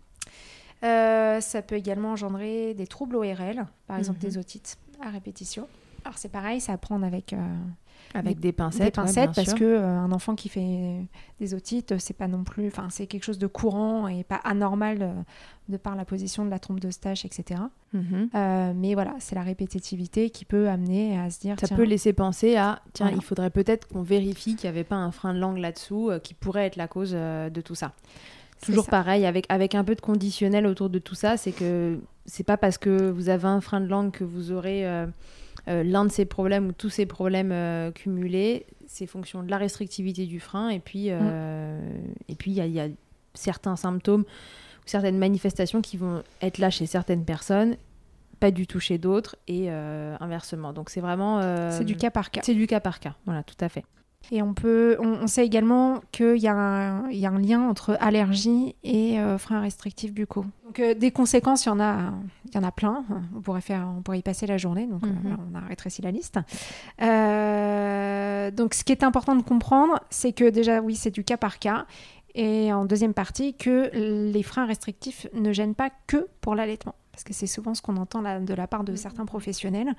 [0.84, 5.66] Euh, ça peut également engendrer des troubles ORL, par exemple des otites à répétition.
[6.04, 7.36] Alors c'est pareil, ça à prendre avec euh,
[8.14, 11.06] avec des, pincettes, des pincettes parce qu'un que euh, un enfant qui fait
[11.40, 14.98] des otites, c'est pas non plus, enfin c'est quelque chose de courant et pas anormal
[15.02, 15.12] euh,
[15.68, 17.60] de par la position de la trompe de stage, etc.
[17.92, 18.30] Mhm.
[18.34, 21.56] Euh, mais voilà, c'est la répétitivité qui peut amener à se dire.
[21.60, 24.96] Ça peut laisser penser à tiens, il faudrait peut-être qu'on vérifie qu'il n'y avait pas
[24.96, 27.92] un frein de langue là-dessous qui pourrait être la cause de tout ça.
[28.62, 32.42] Toujours pareil, avec, avec un peu de conditionnel autour de tout ça, c'est que c'est
[32.42, 34.84] pas parce que vous avez un frein de langue que vous aurez
[35.68, 39.58] euh, l'un de ces problèmes ou tous ces problèmes euh, cumulés, c'est fonction de la
[39.58, 42.14] restrictivité du frein et puis euh, mm.
[42.28, 42.88] et puis il y, a
[43.34, 47.76] certains symptômes ou certaines manifestations qui vont être là chez certaines personnes
[48.40, 50.72] pas du tout chez d'autres et inversement.
[50.72, 51.42] Donc c'est vraiment...
[51.72, 52.40] c'est du cas par cas.
[52.44, 53.84] C'est du cas par cas, voilà, tout à fait.
[54.30, 59.18] Et on, peut, on, sait également qu'il y, y, a un lien entre allergie et
[59.18, 60.44] euh, freins restrictifs buccaux.
[60.66, 62.12] Donc euh, des conséquences, il y en a,
[62.44, 63.06] il y en a plein.
[63.34, 64.86] On pourrait faire, on pourrait y passer la journée.
[64.86, 65.38] Donc euh, mhm.
[65.50, 66.34] on a rétréci la liste.
[66.98, 71.58] donc ce qui est important de comprendre, c'est que déjà oui, c'est du cas par
[71.58, 71.86] cas.
[72.34, 77.24] Et en deuxième partie, que les freins restrictifs ne gênent pas que pour l'allaitement parce
[77.24, 78.96] que c'est souvent ce qu'on entend là, de la part de Mhm.
[78.96, 79.92] certains professionnels.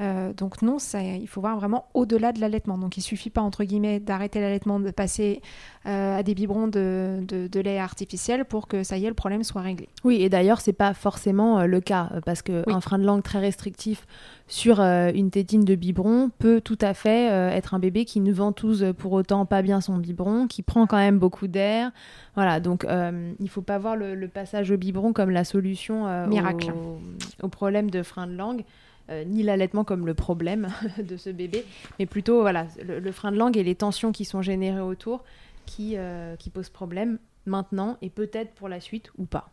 [0.00, 2.78] Euh, donc non, ça, il faut voir vraiment au-delà de l'allaitement.
[2.78, 5.42] Donc il suffit pas, entre guillemets, d'arrêter l'allaitement, de passer
[5.86, 9.14] euh, à des biberons de, de- de lait artificiel pour que ça y est, le
[9.14, 9.88] problème soit réglé.
[10.04, 12.74] Oui, et d'ailleurs, c'est pas forcément euh, le cas, euh, parce qu'un Oui.
[12.80, 14.06] frein de langue très restrictif
[14.46, 18.92] sur une tétine de biberon peut tout à fait être un bébé qui ne ventouse
[18.98, 21.90] pour autant pas bien son biberon, qui prend quand même beaucoup d'air.
[22.34, 26.06] Voilà, donc euh, il faut pas voir le, le passage au biberon comme la solution
[26.06, 26.70] euh, Miracle.
[26.70, 26.98] au,
[27.46, 28.64] au problème de frein de langue.
[29.10, 30.68] euh, ni l'allaitement comme le problème
[31.02, 31.64] de ce bébé,
[31.98, 35.24] mais plutôt voilà, le, le frein de langue et les tensions qui sont générées autour
[35.66, 39.48] qui, euh, qui posent problème maintenant et peut-être pour la suite ou pas.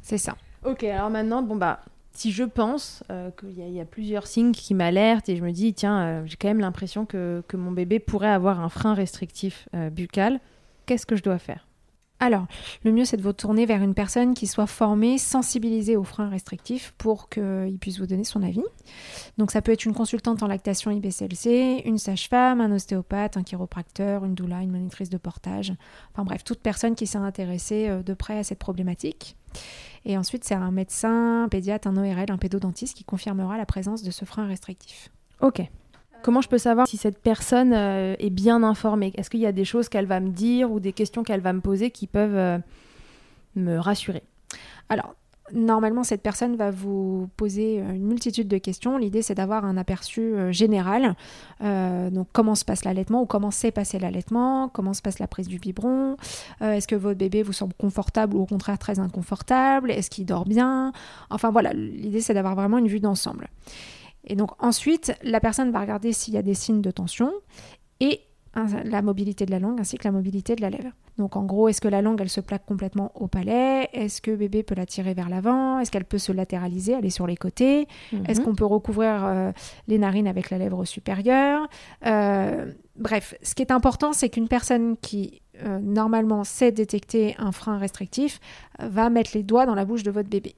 [0.00, 0.36] C'est ça.
[0.64, 1.80] Ok, alors maintenant, bon bah,
[2.12, 5.36] si je pense euh, qu'il y, a- il y a plusieurs signes qui m'alertent et
[5.36, 8.60] je me dis, tiens, euh, j'ai quand même l'impression que, que mon bébé pourrait avoir
[8.60, 10.40] un frein restrictif buccal,
[10.86, 11.66] qu'est-ce que je dois faire?
[12.22, 12.46] Alors,
[12.84, 16.28] le mieux, c'est de vous tourner vers une personne qui soit formée, sensibilisée aux freins
[16.28, 18.62] restrictifs pour qu'il puisse vous donner son avis.
[19.38, 24.24] Donc, ça peut être une consultante en lactation IBCLC, une sage-femme, un ostéopathe, un chiropracteur,
[24.24, 25.72] une doula, une monitrice de portage.
[26.12, 29.34] Enfin bref, toute personne qui s'est intéressée euh, de près à cette problématique.
[30.04, 34.04] Et ensuite, c'est un médecin, un pédiatre, un ORL, un pédodontiste qui confirmera la présence
[34.04, 35.10] de ce frein restrictif.
[35.40, 35.68] Ok.
[36.22, 39.12] Comment je peux savoir si cette personne euh, est bien informée?
[39.16, 41.52] Est-ce qu'il y a des choses qu'elle va me dire ou des questions qu'elle va
[41.52, 42.58] me poser qui peuvent euh,
[43.56, 44.22] me rassurer?
[44.88, 45.14] Alors,
[45.52, 48.98] normalement, cette personne va vous poser une multitude de questions.
[48.98, 51.16] L'idée, c'est d'avoir un aperçu euh, général.
[51.60, 54.68] Donc, comment se passe l'allaitement ou comment s'est passé l'allaitement?
[54.68, 56.16] Comment se passe la prise du biberon?
[56.60, 59.90] Est-ce que votre bébé vous semble confortable ou au contraire très inconfortable?
[59.90, 60.92] Est-ce qu'il dort bien?
[61.30, 63.48] Enfin, voilà, l'idée, c'est d'avoir vraiment une vue d'ensemble.
[64.26, 67.32] Et donc, ensuite, la personne va regarder s'il y a des signes de tension
[68.00, 68.20] et
[68.84, 70.90] la mobilité de la langue ainsi que la mobilité de la lèvre.
[71.16, 73.88] Donc en gros, est-ce que la langue elle se plaque complètement au palais?
[73.94, 75.78] Est-ce que bébé peut la tirer vers l'avant?
[75.78, 77.88] Est-ce qu'elle peut se latéraliser, aller sur les côtés?
[78.28, 78.44] Est-ce Mhm.
[78.46, 79.52] qu'on peut recouvrir euh,
[79.88, 81.66] les narines avec la lèvre supérieure?
[82.06, 87.52] Euh, Bref, ce qui est important, c'est qu'une personne qui euh, normalement sait détecter un
[87.52, 88.38] frein restrictif
[88.78, 90.54] va mettre les doigts dans la bouche de votre bébé.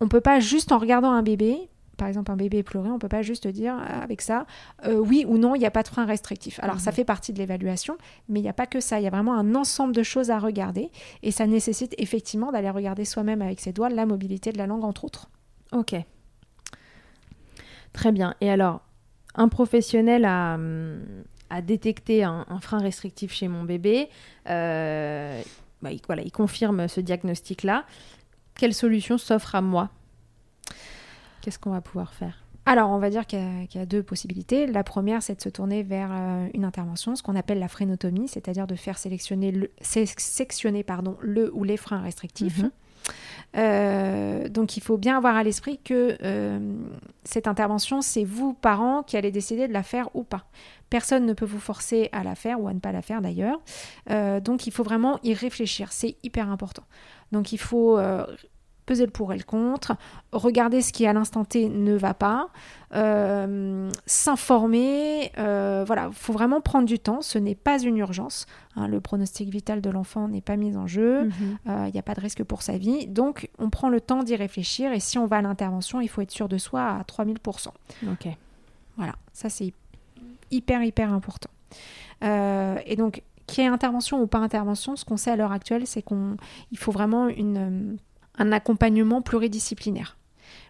[0.00, 1.69] On peut pas juste en regardant un bébé,
[2.00, 4.46] par exemple un bébé pleurer, on peut pas juste dire euh, avec ça
[4.86, 6.58] euh, oui ou non, il n'y a pas de frein restrictif.
[6.62, 8.98] Alors ça fait partie de l'évaluation, mais il n'y a pas que ça.
[8.98, 10.90] Il y a vraiment un ensemble de choses à regarder
[11.22, 14.84] et ça nécessite effectivement d'aller regarder soi-même avec ses doigts la mobilité de la langue
[14.84, 15.28] entre autres.
[15.72, 15.94] Ok.
[17.92, 18.34] Très bien.
[18.40, 18.80] Et alors,
[19.34, 21.02] un professionnel a, hum,
[21.50, 24.08] a détecté un, un frein restrictif chez mon bébé.
[24.48, 25.42] euh,
[25.82, 27.84] bah, il, voilà, il confirme ce diagnostic-là.
[28.54, 29.90] Quelle solution s'offre à moi?
[31.40, 32.44] Qu'est-ce qu'on va pouvoir faire?
[32.66, 34.66] Alors, on va dire qu'il y, a- qu'il y a deux possibilités.
[34.66, 38.28] La première, c'est de se tourner vers euh, une intervention, ce qu'on appelle la frénotomie,
[38.28, 42.58] c'est-à-dire de faire sélectionner le, sectionner pardon, le ou les freins restrictifs.
[42.62, 42.70] Mhm.
[43.56, 46.58] Euh, donc, il faut bien avoir à l'esprit que euh,
[47.24, 50.44] cette intervention, c'est vous, parents, qui allez décider de la faire ou pas.
[50.90, 53.60] Personne ne peut vous forcer à la faire ou à ne pas la faire d'ailleurs.
[54.10, 55.92] Euh, donc, il faut vraiment y réfléchir.
[55.92, 56.84] C'est hyper important.
[57.32, 57.98] Donc, il faut
[58.90, 59.92] peser le pour et le contre,
[60.32, 62.48] regarder ce qui à l'instant T ne va pas,
[62.92, 65.30] euh, s'informer.
[65.38, 67.22] euh, voilà, il faut vraiment prendre du temps.
[67.22, 68.46] Ce n'est pas une urgence.
[68.74, 71.26] hein, le pronostic vital de l'enfant n'est pas mis en jeu.
[71.26, 71.32] Mhm.
[71.68, 73.06] Euh, Il n'y a pas de risque pour sa vie.
[73.06, 74.92] Donc, on prend le temps d'y réfléchir.
[74.92, 77.68] Et si on va à l'intervention, il faut être sûr de soi à 3000%.
[78.10, 78.26] Ok.
[78.96, 79.72] Voilà, ça c'est
[80.50, 81.50] hyper, hyper important.
[82.22, 85.86] Et donc, qu'il y ait intervention ou pas intervention, ce qu'on sait à l'heure actuelle,
[85.86, 87.98] c'est qu'il faut vraiment une,
[88.38, 90.16] un accompagnement pluridisciplinaire.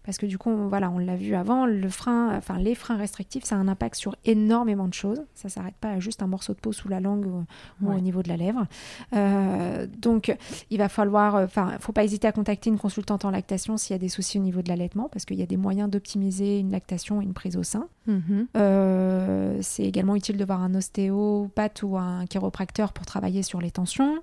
[0.05, 2.97] Parce que du coup, on- voilà, on l'a vu avant, le frein, enfin, les freins
[2.97, 5.23] restrictifs, ça a un impact sur énormément de choses.
[5.35, 7.45] Ça ne s'arrête pas à juste un morceau de peau sous la langue ou,
[7.87, 8.67] au niveau de la lèvre.
[9.15, 10.35] Euh, donc,
[10.71, 13.97] il va falloir, enfin, faut pas hésiter à contacter une consultante en lactation s'il y
[13.97, 16.73] a des soucis au niveau de l'allaitement, parce qu'il y a des moyens d'optimiser une
[16.73, 17.87] lactation et une prise au sein.
[18.07, 18.49] Mhm.
[18.57, 23.71] Euh, c'est également utile de voir un ostéopathe ou un chiropracteur pour travailler sur les
[23.71, 24.19] tensions.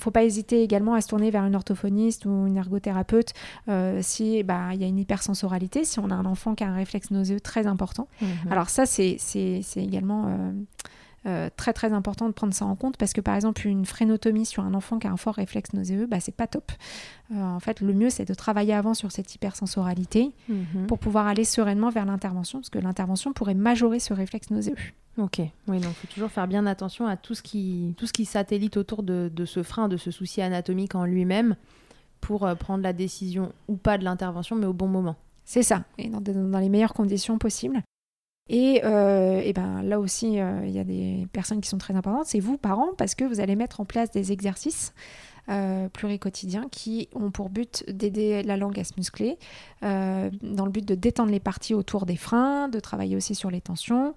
[0.00, 3.32] Faut pas hésiter également à se tourner vers une orthophoniste ou une ergothérapeute
[3.68, 6.68] euh, si bah, il y a une hypersensoralité, si on a un enfant qui a
[6.68, 8.08] un réflexe nauséeux très important.
[8.20, 8.28] Mhm.
[8.50, 9.18] Alors ça, c'est
[9.76, 10.52] également
[11.26, 14.46] euh, très très important de prendre ça en compte parce que par exemple une frénotomie
[14.46, 16.72] sur un enfant qui a un fort réflexe nauséeux, bah, c'est pas top.
[17.32, 20.86] Euh, en fait, le mieux c'est de travailler avant sur cette hypersensoralité Mhm.
[20.86, 24.76] pour pouvoir aller sereinement vers l'intervention parce que l'intervention pourrait majorer ce réflexe nauséeux.
[25.18, 28.12] Ok, oui, donc il faut toujours faire bien attention à tout ce qui, tout ce
[28.12, 31.56] qui satellite autour de, de ce frein, de ce souci anatomique en lui-même,
[32.20, 35.16] pour euh, prendre la décision ou pas de l'intervention, mais au bon moment.
[35.44, 37.82] C'est ça, et dans, dans les meilleures conditions possibles.
[38.52, 42.26] Et, euh, ben là aussi, euh, il y a des personnes qui sont très importantes,
[42.26, 44.92] c'est vous, parents, parce que vous allez mettre en place des exercices
[45.92, 49.38] pluricotidiens qui ont pour but d'aider la langue à se muscler,
[49.82, 53.60] dans le but de détendre les parties autour des freins, de travailler aussi sur les
[53.60, 54.14] tensions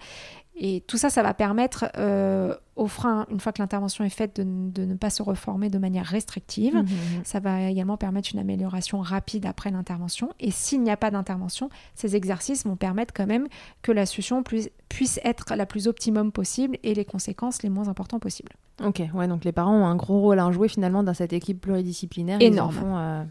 [0.56, 4.40] et tout ça, ça va permettre euh, au frein, une fois que l'intervention est faite,
[4.40, 4.44] de,
[4.86, 6.76] ne pas se reformer de manière restrictive.
[6.76, 7.22] Mmh, mmh, mmh.
[7.24, 10.30] Ça va également permettre une amélioration rapide après l'intervention.
[10.40, 13.48] Et s'il n'y a pas d'intervention, ces exercices vont permettre quand même
[13.82, 18.22] que la succion puisse être la plus optimum possible et les conséquences les moins importantes
[18.22, 18.54] possibles.
[18.84, 21.62] Ok, ouais, donc les parents ont un gros rôle à jouer finalement dans cette équipe
[21.62, 22.42] pluridisciplinaire.
[22.42, 22.76] Énorme.
[22.84, 23.24] Euh,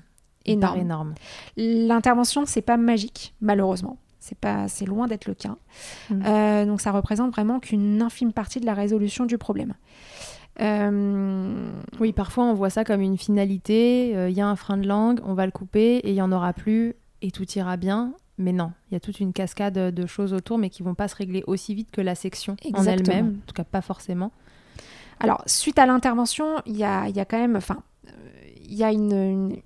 [0.45, 0.81] énorme.
[0.81, 1.15] énorme.
[1.57, 3.97] L'intervention, c'est pas magique, malheureusement.
[4.21, 5.57] C'est pas, c'est loin d'être le cas.
[6.11, 6.23] Mm.
[6.25, 9.75] Euh, donc ça représente vraiment qu'une infime partie de la résolution du problème.
[10.61, 14.29] Euh, oui, parfois on voit ça comme une finalité.
[14.29, 16.31] Il y a un frein de langue, on va le couper et il y en
[16.31, 18.13] aura plus et tout ira bien.
[18.39, 21.09] Mais non, il y a toute une cascade de choses autour, mais qui vont pas
[21.09, 23.39] se régler aussi vite que la section en elle-même.
[23.43, 24.33] En tout cas, pas forcément.
[25.23, 27.83] Alors, suite à l'intervention, il y a, quand même, enfin,
[28.67, 29.63] il y a une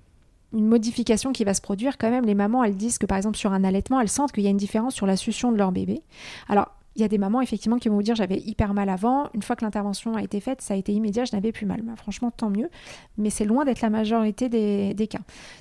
[0.53, 2.25] une modification qui va se produire quand même.
[2.25, 4.49] Les mamans, elles disent que par exemple sur un allaitement, elles sentent qu'il y a
[4.49, 6.01] une différence sur la succion de leur bébé.
[6.47, 9.29] Alors, il y a des mamans effectivement qui vont vous dire j'avais hyper mal avant.
[9.33, 11.81] Une fois que l'intervention a été faite, ça a été immédiat, je n'avais plus mal.
[11.81, 12.69] Bah, franchement, tant mieux.
[13.17, 15.19] Mais c'est loin d'être la majorité des, cas.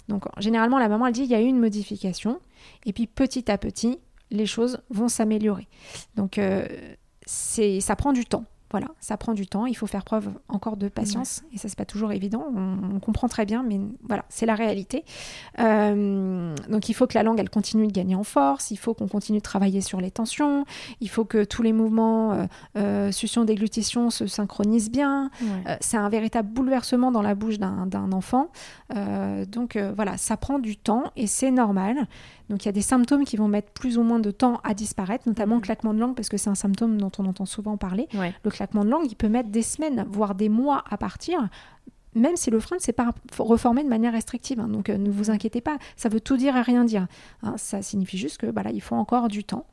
[0.08, 2.40] Donc généralement, la maman, elle dit il y a eu une modification.
[2.86, 3.98] Et puis petit à petit,
[4.30, 5.68] les choses vont s'améliorer.
[6.14, 6.66] Donc euh,
[7.26, 8.44] c'est ça prend du temps.
[8.70, 11.78] Voilà, ça prend du temps, il faut faire preuve encore de patience, et ça c'est
[11.78, 15.04] pas toujours évident, on, comprend très bien, mais voilà, c'est la réalité.
[15.60, 18.92] Euh, donc il faut que la langue, elle continue de gagner en force, il faut
[18.92, 20.64] qu'on continue de travailler sur les tensions,
[21.00, 25.30] il faut que tous les mouvements euh, euh succion déglutition se synchronisent bien.
[25.42, 28.50] Euh, c'est un véritable bouleversement dans la bouche d'un enfant.
[29.46, 32.08] donc voilà, ça prend du temps, et c'est normal.
[32.48, 34.74] Donc il y a des symptômes qui vont mettre plus ou moins de temps à
[34.74, 35.64] disparaître, notamment le mhm.
[35.64, 38.08] claquement de langue, parce que c'est un symptôme dont on entend souvent parler.
[38.44, 41.48] Le claquement de langue, il peut mettre des semaines, voire des mois à partir
[42.16, 44.58] même si le frein ne s'est pas reformé de manière restrictive.
[44.60, 44.68] Hein.
[44.68, 47.06] donc euh, ne vous inquiétez pas, ça veut tout dire et rien dire.
[47.42, 47.54] Hein.
[47.56, 49.66] ça signifie juste que voilà, il faut encore du temps.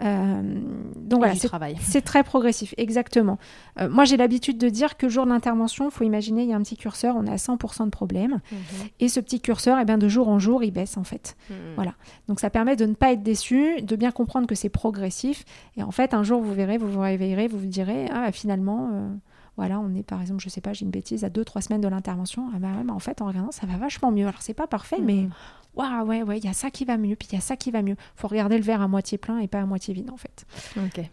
[0.00, 0.60] Euh,
[0.96, 1.34] donc voilà,
[1.80, 3.38] c'est très progressif, exactement.
[3.80, 6.52] Euh, moi, j'ai l'habitude de dire que le jour d'intervention, il faut imaginer, il y
[6.52, 8.40] a un petit curseur, on est à 100% de problème.
[8.52, 8.58] Mhm.
[9.00, 11.36] Et ce petit curseur, eh bien, de jour en jour, il baisse en fait.
[11.50, 11.56] Mhm.
[11.74, 11.94] Voilà.
[12.28, 15.44] Donc ça permet de ne pas être déçu, de bien comprendre que c'est progressif.
[15.76, 19.10] Et en fait, un jour, vous verrez, vous vous réveillerez, vous vous direz, ah, finalement
[19.58, 21.80] voilà, on est par exemple, je sais pas, j'ai une bêtise, à deux, trois semaines
[21.80, 22.48] de l'intervention.
[22.54, 24.28] Ah bah en fait, en regardant, ça va vachement mieux.
[24.28, 25.30] Alors, c'est pas parfait, mais mm.
[25.74, 27.56] waouh, ouais, ouais, il y a ça qui va mieux, puis il y a ça
[27.56, 27.96] qui va mieux.
[28.14, 30.46] faut regarder le verre à moitié plein et pas à moitié vide, en fait.
[30.76, 31.10] Ok.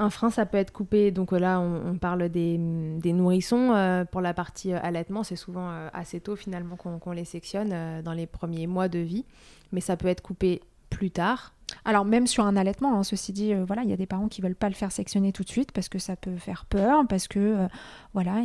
[0.00, 1.10] Un frein, ça peut être coupé.
[1.10, 3.72] Donc là, on, parle des, nourrissons.
[3.72, 8.02] Euh, pour la partie euh, allaitement, c'est souvent euh, assez tôt finalement qu'on les sectionne
[8.02, 9.24] dans les premiers mois de vie.
[9.72, 11.52] Mais ça peut être coupé plus tard.
[11.84, 14.28] Alors même sur un allaitement, hein, ceci dit, euh, voilà, il y a des parents
[14.28, 17.06] qui veulent pas le faire sectionner tout de suite parce que ça peut faire peur,
[17.08, 17.68] parce que euh,
[18.14, 18.36] voilà,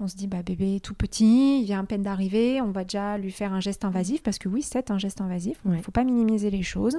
[0.00, 2.84] on se dit bah bébé est tout petit, il vient à peine d'arriver, on va
[2.84, 5.82] déjà lui faire un geste invasif parce que oui c'est un geste invasif, il ne
[5.82, 6.98] faut pas minimiser les choses.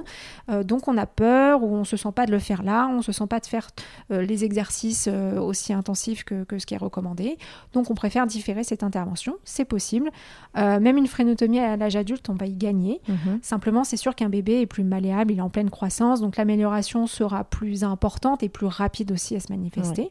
[0.50, 3.02] Euh, donc on a peur ou on se sent pas de le faire là, on
[3.02, 3.68] se sent pas de faire
[4.10, 7.38] les exercices aussi intensifs que, ce qui est recommandé.
[7.72, 10.10] Donc on préfère différer cette intervention, c'est possible.
[10.54, 13.00] même une frénotomie à l'âge adulte, on va y gagner.
[13.08, 13.38] Mhm.
[13.42, 17.06] Simplement c'est sûr qu'un bébé est plus malléable il est en pleine croissance, donc l'amélioration
[17.06, 20.10] sera plus importante et plus rapide aussi à se manifester.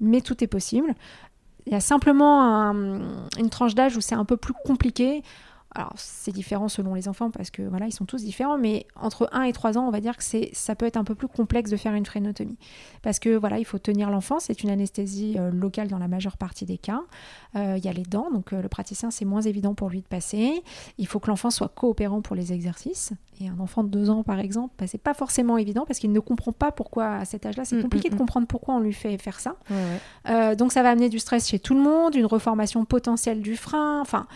[0.00, 0.94] Mais tout est possible.
[1.66, 5.22] Il y a simplement une tranche d'âge où c'est un peu plus compliqué.
[5.76, 9.28] Alors, c'est différent selon les enfants parce que voilà, ils sont tous différents, mais entre
[9.32, 11.28] 1 et 3 ans, on va dire que c'est, ça peut être un peu plus
[11.28, 12.56] complexe de faire une frénotomie.
[13.02, 16.38] Parce que voilà, il faut tenir l'enfant, c'est une anesthésie euh, locale dans la majeure
[16.38, 17.02] partie des cas.
[17.56, 20.00] Euh, il y a les dents, donc euh, le praticien, c'est moins évident pour lui
[20.00, 20.62] de passer.
[20.96, 23.12] Il faut que l'enfant soit coopérant pour les exercices.
[23.42, 26.10] Et un enfant de 2 ans, par exemple, bah, c'est pas forcément évident parce qu'il
[26.10, 28.18] ne comprend pas pourquoi à cet âge-là, c'est mm, compliqué mm, de mm.
[28.18, 29.56] comprendre pourquoi on lui fait faire ça.
[30.54, 34.00] donc ça va amener du stress chez tout le monde, une reformation potentielle du frein,
[34.00, 34.26] enfin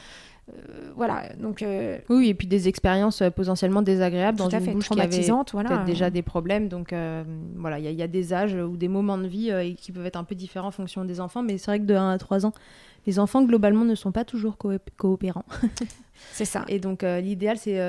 [0.53, 4.89] euh, voilà, donc euh, oui, et puis des expériences euh, potentiellement désagréables dans une bouche
[4.89, 5.85] qui avait voilà.
[5.85, 6.69] déjà des problèmes.
[6.69, 6.95] Donc
[7.57, 10.25] voilà, il y, a des âges ou des moments de vie qui peuvent être un
[10.25, 12.53] peu différents en fonction des enfants, mais c'est vrai que de 1 à 3 ans,
[13.07, 14.57] les enfants globalement ne sont pas toujours
[14.97, 15.45] coopérants.
[16.33, 16.65] c'est ça.
[16.69, 17.81] Et donc l'idéal, c'est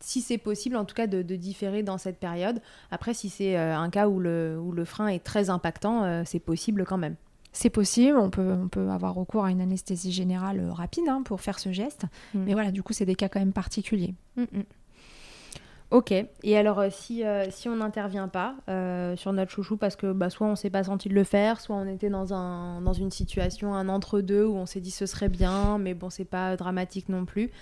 [0.00, 2.60] si c'est possible, en tout cas, de, différer dans cette période.
[2.90, 6.84] Après, si c'est un cas où le, où le frein est très impactant, c'est possible
[6.84, 7.16] quand même.
[7.54, 11.22] C'est possible, on peut, on peut avoir recours à une anesthésie générale euh, rapide hein,
[11.24, 12.02] pour faire ce geste.
[12.34, 12.44] Mm.
[12.44, 14.14] Mais voilà, du coup, c'est des cas quand même particuliers.
[14.36, 14.62] Mm, mm.
[15.92, 18.56] Ok, et alors euh, si, euh, si on n'intervient pas
[19.16, 21.76] sur notre chouchou parce que bah, soit on s'est pas senti de le faire, soit
[21.76, 25.28] on était dans, un, dans une situation, un entre-deux où on s'est dit ce serait
[25.28, 27.52] bien, mais bon, c'est pas dramatique non plus,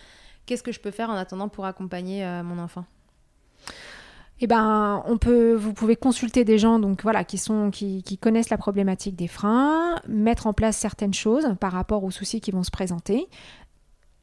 [0.47, 2.87] qu'est-ce que je peux faire en attendant pour accompagner mon enfant?
[4.43, 8.19] Eh ben, on peut, vous pouvez consulter des gens donc voilà qui sont qui, qui,
[8.19, 12.51] connaissent la problématique des freins, mettre en place certaines choses par rapport aux soucis qui
[12.51, 13.29] vont se présenter,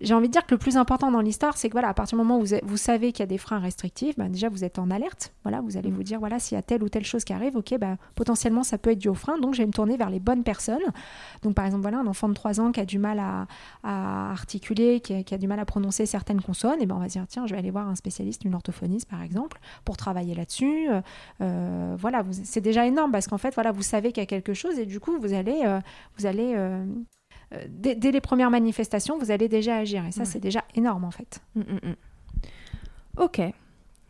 [0.02, 2.18] j'ai envie de dire que le plus important dans l'histoire, c'est que voilà, à partir
[2.18, 4.64] du moment où vous, vous savez qu'il y a des freins restrictifs, bah, déjà vous
[4.64, 5.34] êtes en alerte.
[5.44, 5.94] Voilà, vous allez mm.
[5.94, 8.64] vous dire voilà, s'il y a telle ou telle chose qui arrive, ok, bah, potentiellement
[8.64, 10.80] ça peut être dû au frein, donc je vais me tourner vers les bonnes personnes.
[11.42, 13.48] Donc par exemple, voilà, un enfant de 3 ans qui a du mal à,
[14.32, 17.26] articuler, qui a, du mal à prononcer certaines consonnes, et ben on va se dire
[17.28, 20.88] tiens, je vais aller voir un spécialiste, une orthophoniste par exemple, pour travailler là-dessus.
[21.42, 24.54] Euh, voilà, c'est déjà énorme parce qu'en fait, voilà, vous savez qu'il y a quelque
[24.54, 25.80] chose et du coup vous allez, euh,
[26.18, 26.86] vous allez euh,
[27.54, 30.06] euh, dès, les premières manifestations, vous allez déjà agir.
[30.06, 31.42] Et ça, c'est déjà énorme en fait.
[31.56, 31.96] Mm, mm, mm.
[33.18, 33.42] Ok.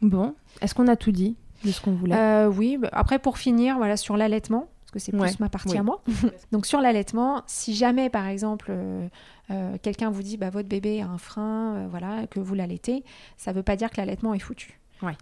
[0.01, 0.35] Bon.
[0.61, 2.15] Est-ce qu'on a tout dit de ce qu'on voulait?
[2.15, 2.77] Euh, Oui.
[2.77, 6.01] Bah, après, pour finir, voilà, sur l'allaitement, parce que c'est plus ma partie à moi.
[6.51, 11.07] Donc sur l'allaitement, si jamais par exemple euh, quelqu'un vous dit bah, votre bébé a
[11.07, 13.03] un frein, voilà, que vous l'allaitez,
[13.37, 14.79] ça ne veut pas dire que l'allaitement est foutu.
[15.01, 15.13] Ouais.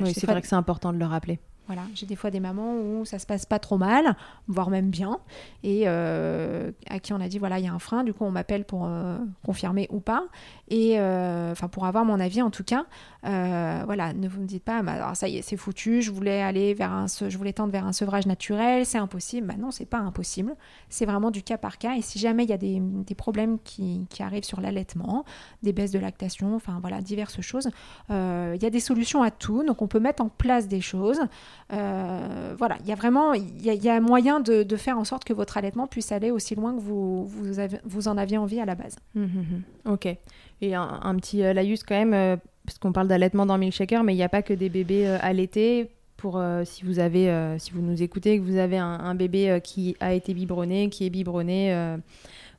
[0.00, 1.38] oui, c'est vrai que c'est important de le rappeler.
[1.70, 4.16] Voilà, j'ai des fois des mamans où ça se passe pas trop mal,
[4.48, 5.20] voire même bien,
[5.62, 8.24] et euh, à qui on a dit voilà il y a un frein, du coup
[8.24, 10.24] on m'appelle pour euh, confirmer ou pas,
[10.66, 12.86] et euh, enfin pour avoir mon avis en tout cas.
[13.22, 16.74] voilà, ne vous me dites pas bah, ça y est c'est foutu, je voulais aller
[16.74, 19.46] vers un, je voulais tendre vers un sevrage naturel, c'est impossible.
[19.46, 20.56] Bah non c'est pas impossible,
[20.88, 21.94] c'est vraiment du cas par cas.
[21.94, 25.24] Et si jamais il y a des, des problèmes qui, qui, arrivent sur l'allaitement,
[25.62, 27.70] des baisses de lactation, enfin voilà diverses choses,
[28.08, 31.20] il y a des solutions à tout, donc on peut mettre en place des choses.
[31.72, 35.32] Euh, voilà, il y a vraiment il y, a moyen de, faire en sorte que
[35.32, 37.26] votre allaitement puisse aller aussi loin que vous,
[37.84, 38.96] vous, en aviez envie à la base.
[39.16, 39.46] Hum, hum,
[39.84, 39.92] hum.
[39.92, 40.06] Ok.
[40.62, 44.12] Et un, petit euh, laïus quand même, euh, parce qu'on parle d'allaitement dans Milkshaker, mais
[44.12, 45.90] il n'y a pas que des bébés allaités.
[46.16, 50.12] Pour si vous avez, si vous nous écoutez, que vous avez un bébé qui a
[50.12, 51.96] été biberonné, qui est biberonné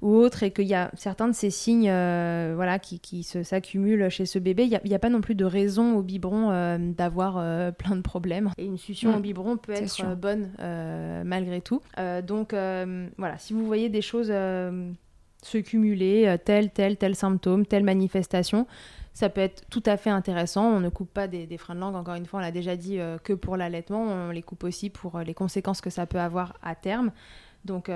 [0.02, 4.10] ou autre, et qu'il y a certains de ces signes euh, voilà, qui, qui s'accumulent
[4.10, 7.38] chez ce bébé, il n'y a, pas non plus de raison au biberon euh, d'avoir
[7.38, 8.50] euh, plein de problèmes.
[8.58, 10.50] Et une succion au biberon peut être bonne
[11.26, 11.82] malgré tout.
[12.26, 14.34] donc voilà, si vous voyez des choses
[15.44, 18.68] se cumuler, tel, tel, tel symptôme, telle manifestation,
[19.14, 20.66] ça peut être tout à fait intéressant.
[20.66, 23.00] On ne coupe pas des, freins de langue, encore une fois, on l'a déjà dit,
[23.24, 26.76] que pour l'allaitement, on les coupe aussi pour les conséquences que ça peut avoir à
[26.76, 27.12] terme.
[27.66, 27.90] Donc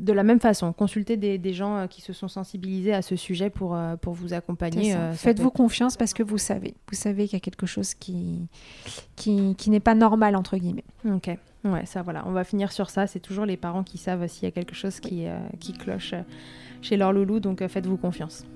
[0.00, 3.50] de la même façon, consultez des, gens euh, qui se sont sensibilisés à ce sujet
[3.50, 4.94] pour, euh, pour vous accompagner.
[4.94, 6.74] Euh, Faites-vous confiance parce que vous savez.
[6.90, 8.48] Vous savez qu'il y a quelque chose qui,
[9.16, 10.84] qui, qui n'est pas normal, entre guillemets.
[11.04, 11.30] Ok.
[11.64, 12.24] Ouais, ça voilà.
[12.26, 13.06] On va finir sur ça.
[13.06, 15.26] C'est toujours les parents qui savent s'il y a quelque chose qui,
[15.58, 16.14] qui cloche
[16.80, 17.38] chez leur loulou.
[17.38, 18.46] Donc faites-vous confiance.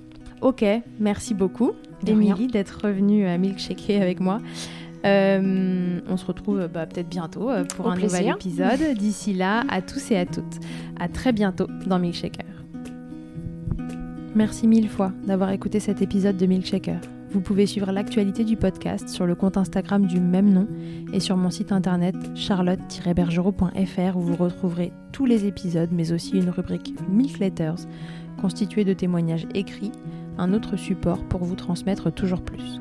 [0.41, 0.65] Ok,
[0.99, 1.73] merci beaucoup,
[2.07, 4.41] Émilie, d'être revenue à Milkshaker avec moi.
[5.05, 8.97] Euh, on se retrouve bah, peut-être bientôt euh, pour un nouvel épisode.
[8.97, 10.61] D'ici là, à tous et à toutes,
[10.99, 12.47] à très bientôt dans Milkshaker.
[14.35, 17.01] Merci mille fois d'avoir écouté cet épisode de Milkshaker.
[17.31, 20.69] Vous pouvez suivre l'actualité du podcast sur le compte Instagram du même nom
[21.13, 26.51] et sur mon site internet charlotte-bergerot.fr où vous retrouverez tous les épisodes mais aussi une
[26.51, 27.89] rubrique Milk Letters
[28.41, 29.93] constituée de témoignages écrits,
[30.39, 32.81] un autre support pour vous transmettre toujours plus.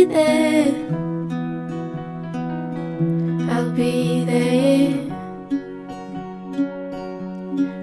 [0.00, 0.72] Be there.
[3.50, 4.94] I'll be there.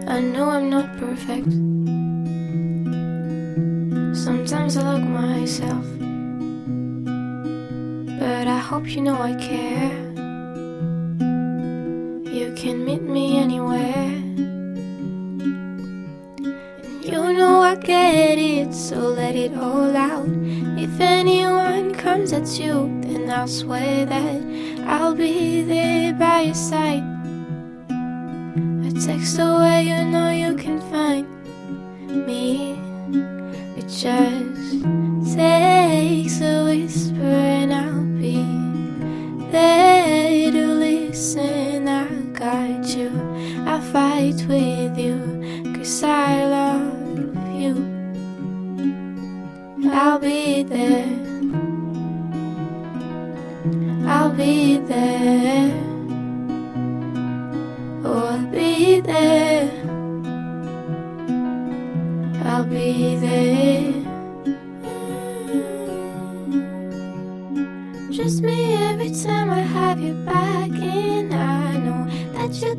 [0.07, 1.51] I know I'm not perfect.
[4.25, 5.85] Sometimes I look myself.
[8.19, 9.97] But I hope you know I care.
[12.37, 14.09] You can meet me anywhere.
[17.09, 20.27] You know I get it, so let it all out.
[20.79, 21.46] If anyone
[22.29, 24.41] comes at you, then I'll swear that
[24.85, 27.03] I'll be there by your side.
[27.89, 30.26] A text away, you know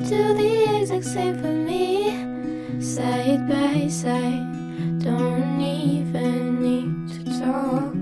[0.08, 2.80] do the exact same for me.
[2.80, 7.92] Side by side, don't even need to talk.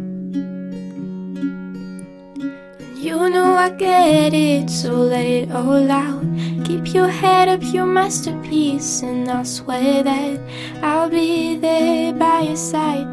[2.94, 6.22] You know I get it, so let it all out.
[6.64, 10.38] Keep your head up, your masterpiece, and I swear that
[10.82, 13.08] I'll be there by your side.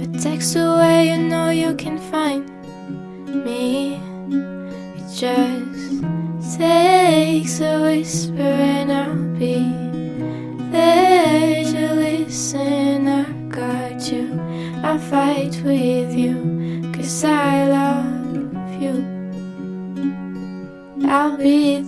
[0.00, 2.48] A text away, you know you can find
[3.44, 4.00] me.
[4.96, 5.57] It just
[7.58, 9.58] takes a whisper, and I'll be
[10.70, 13.08] there to listen.
[13.08, 14.38] I got you,
[14.84, 19.04] I'll fight with you, cause I love you.
[21.08, 21.82] I'll be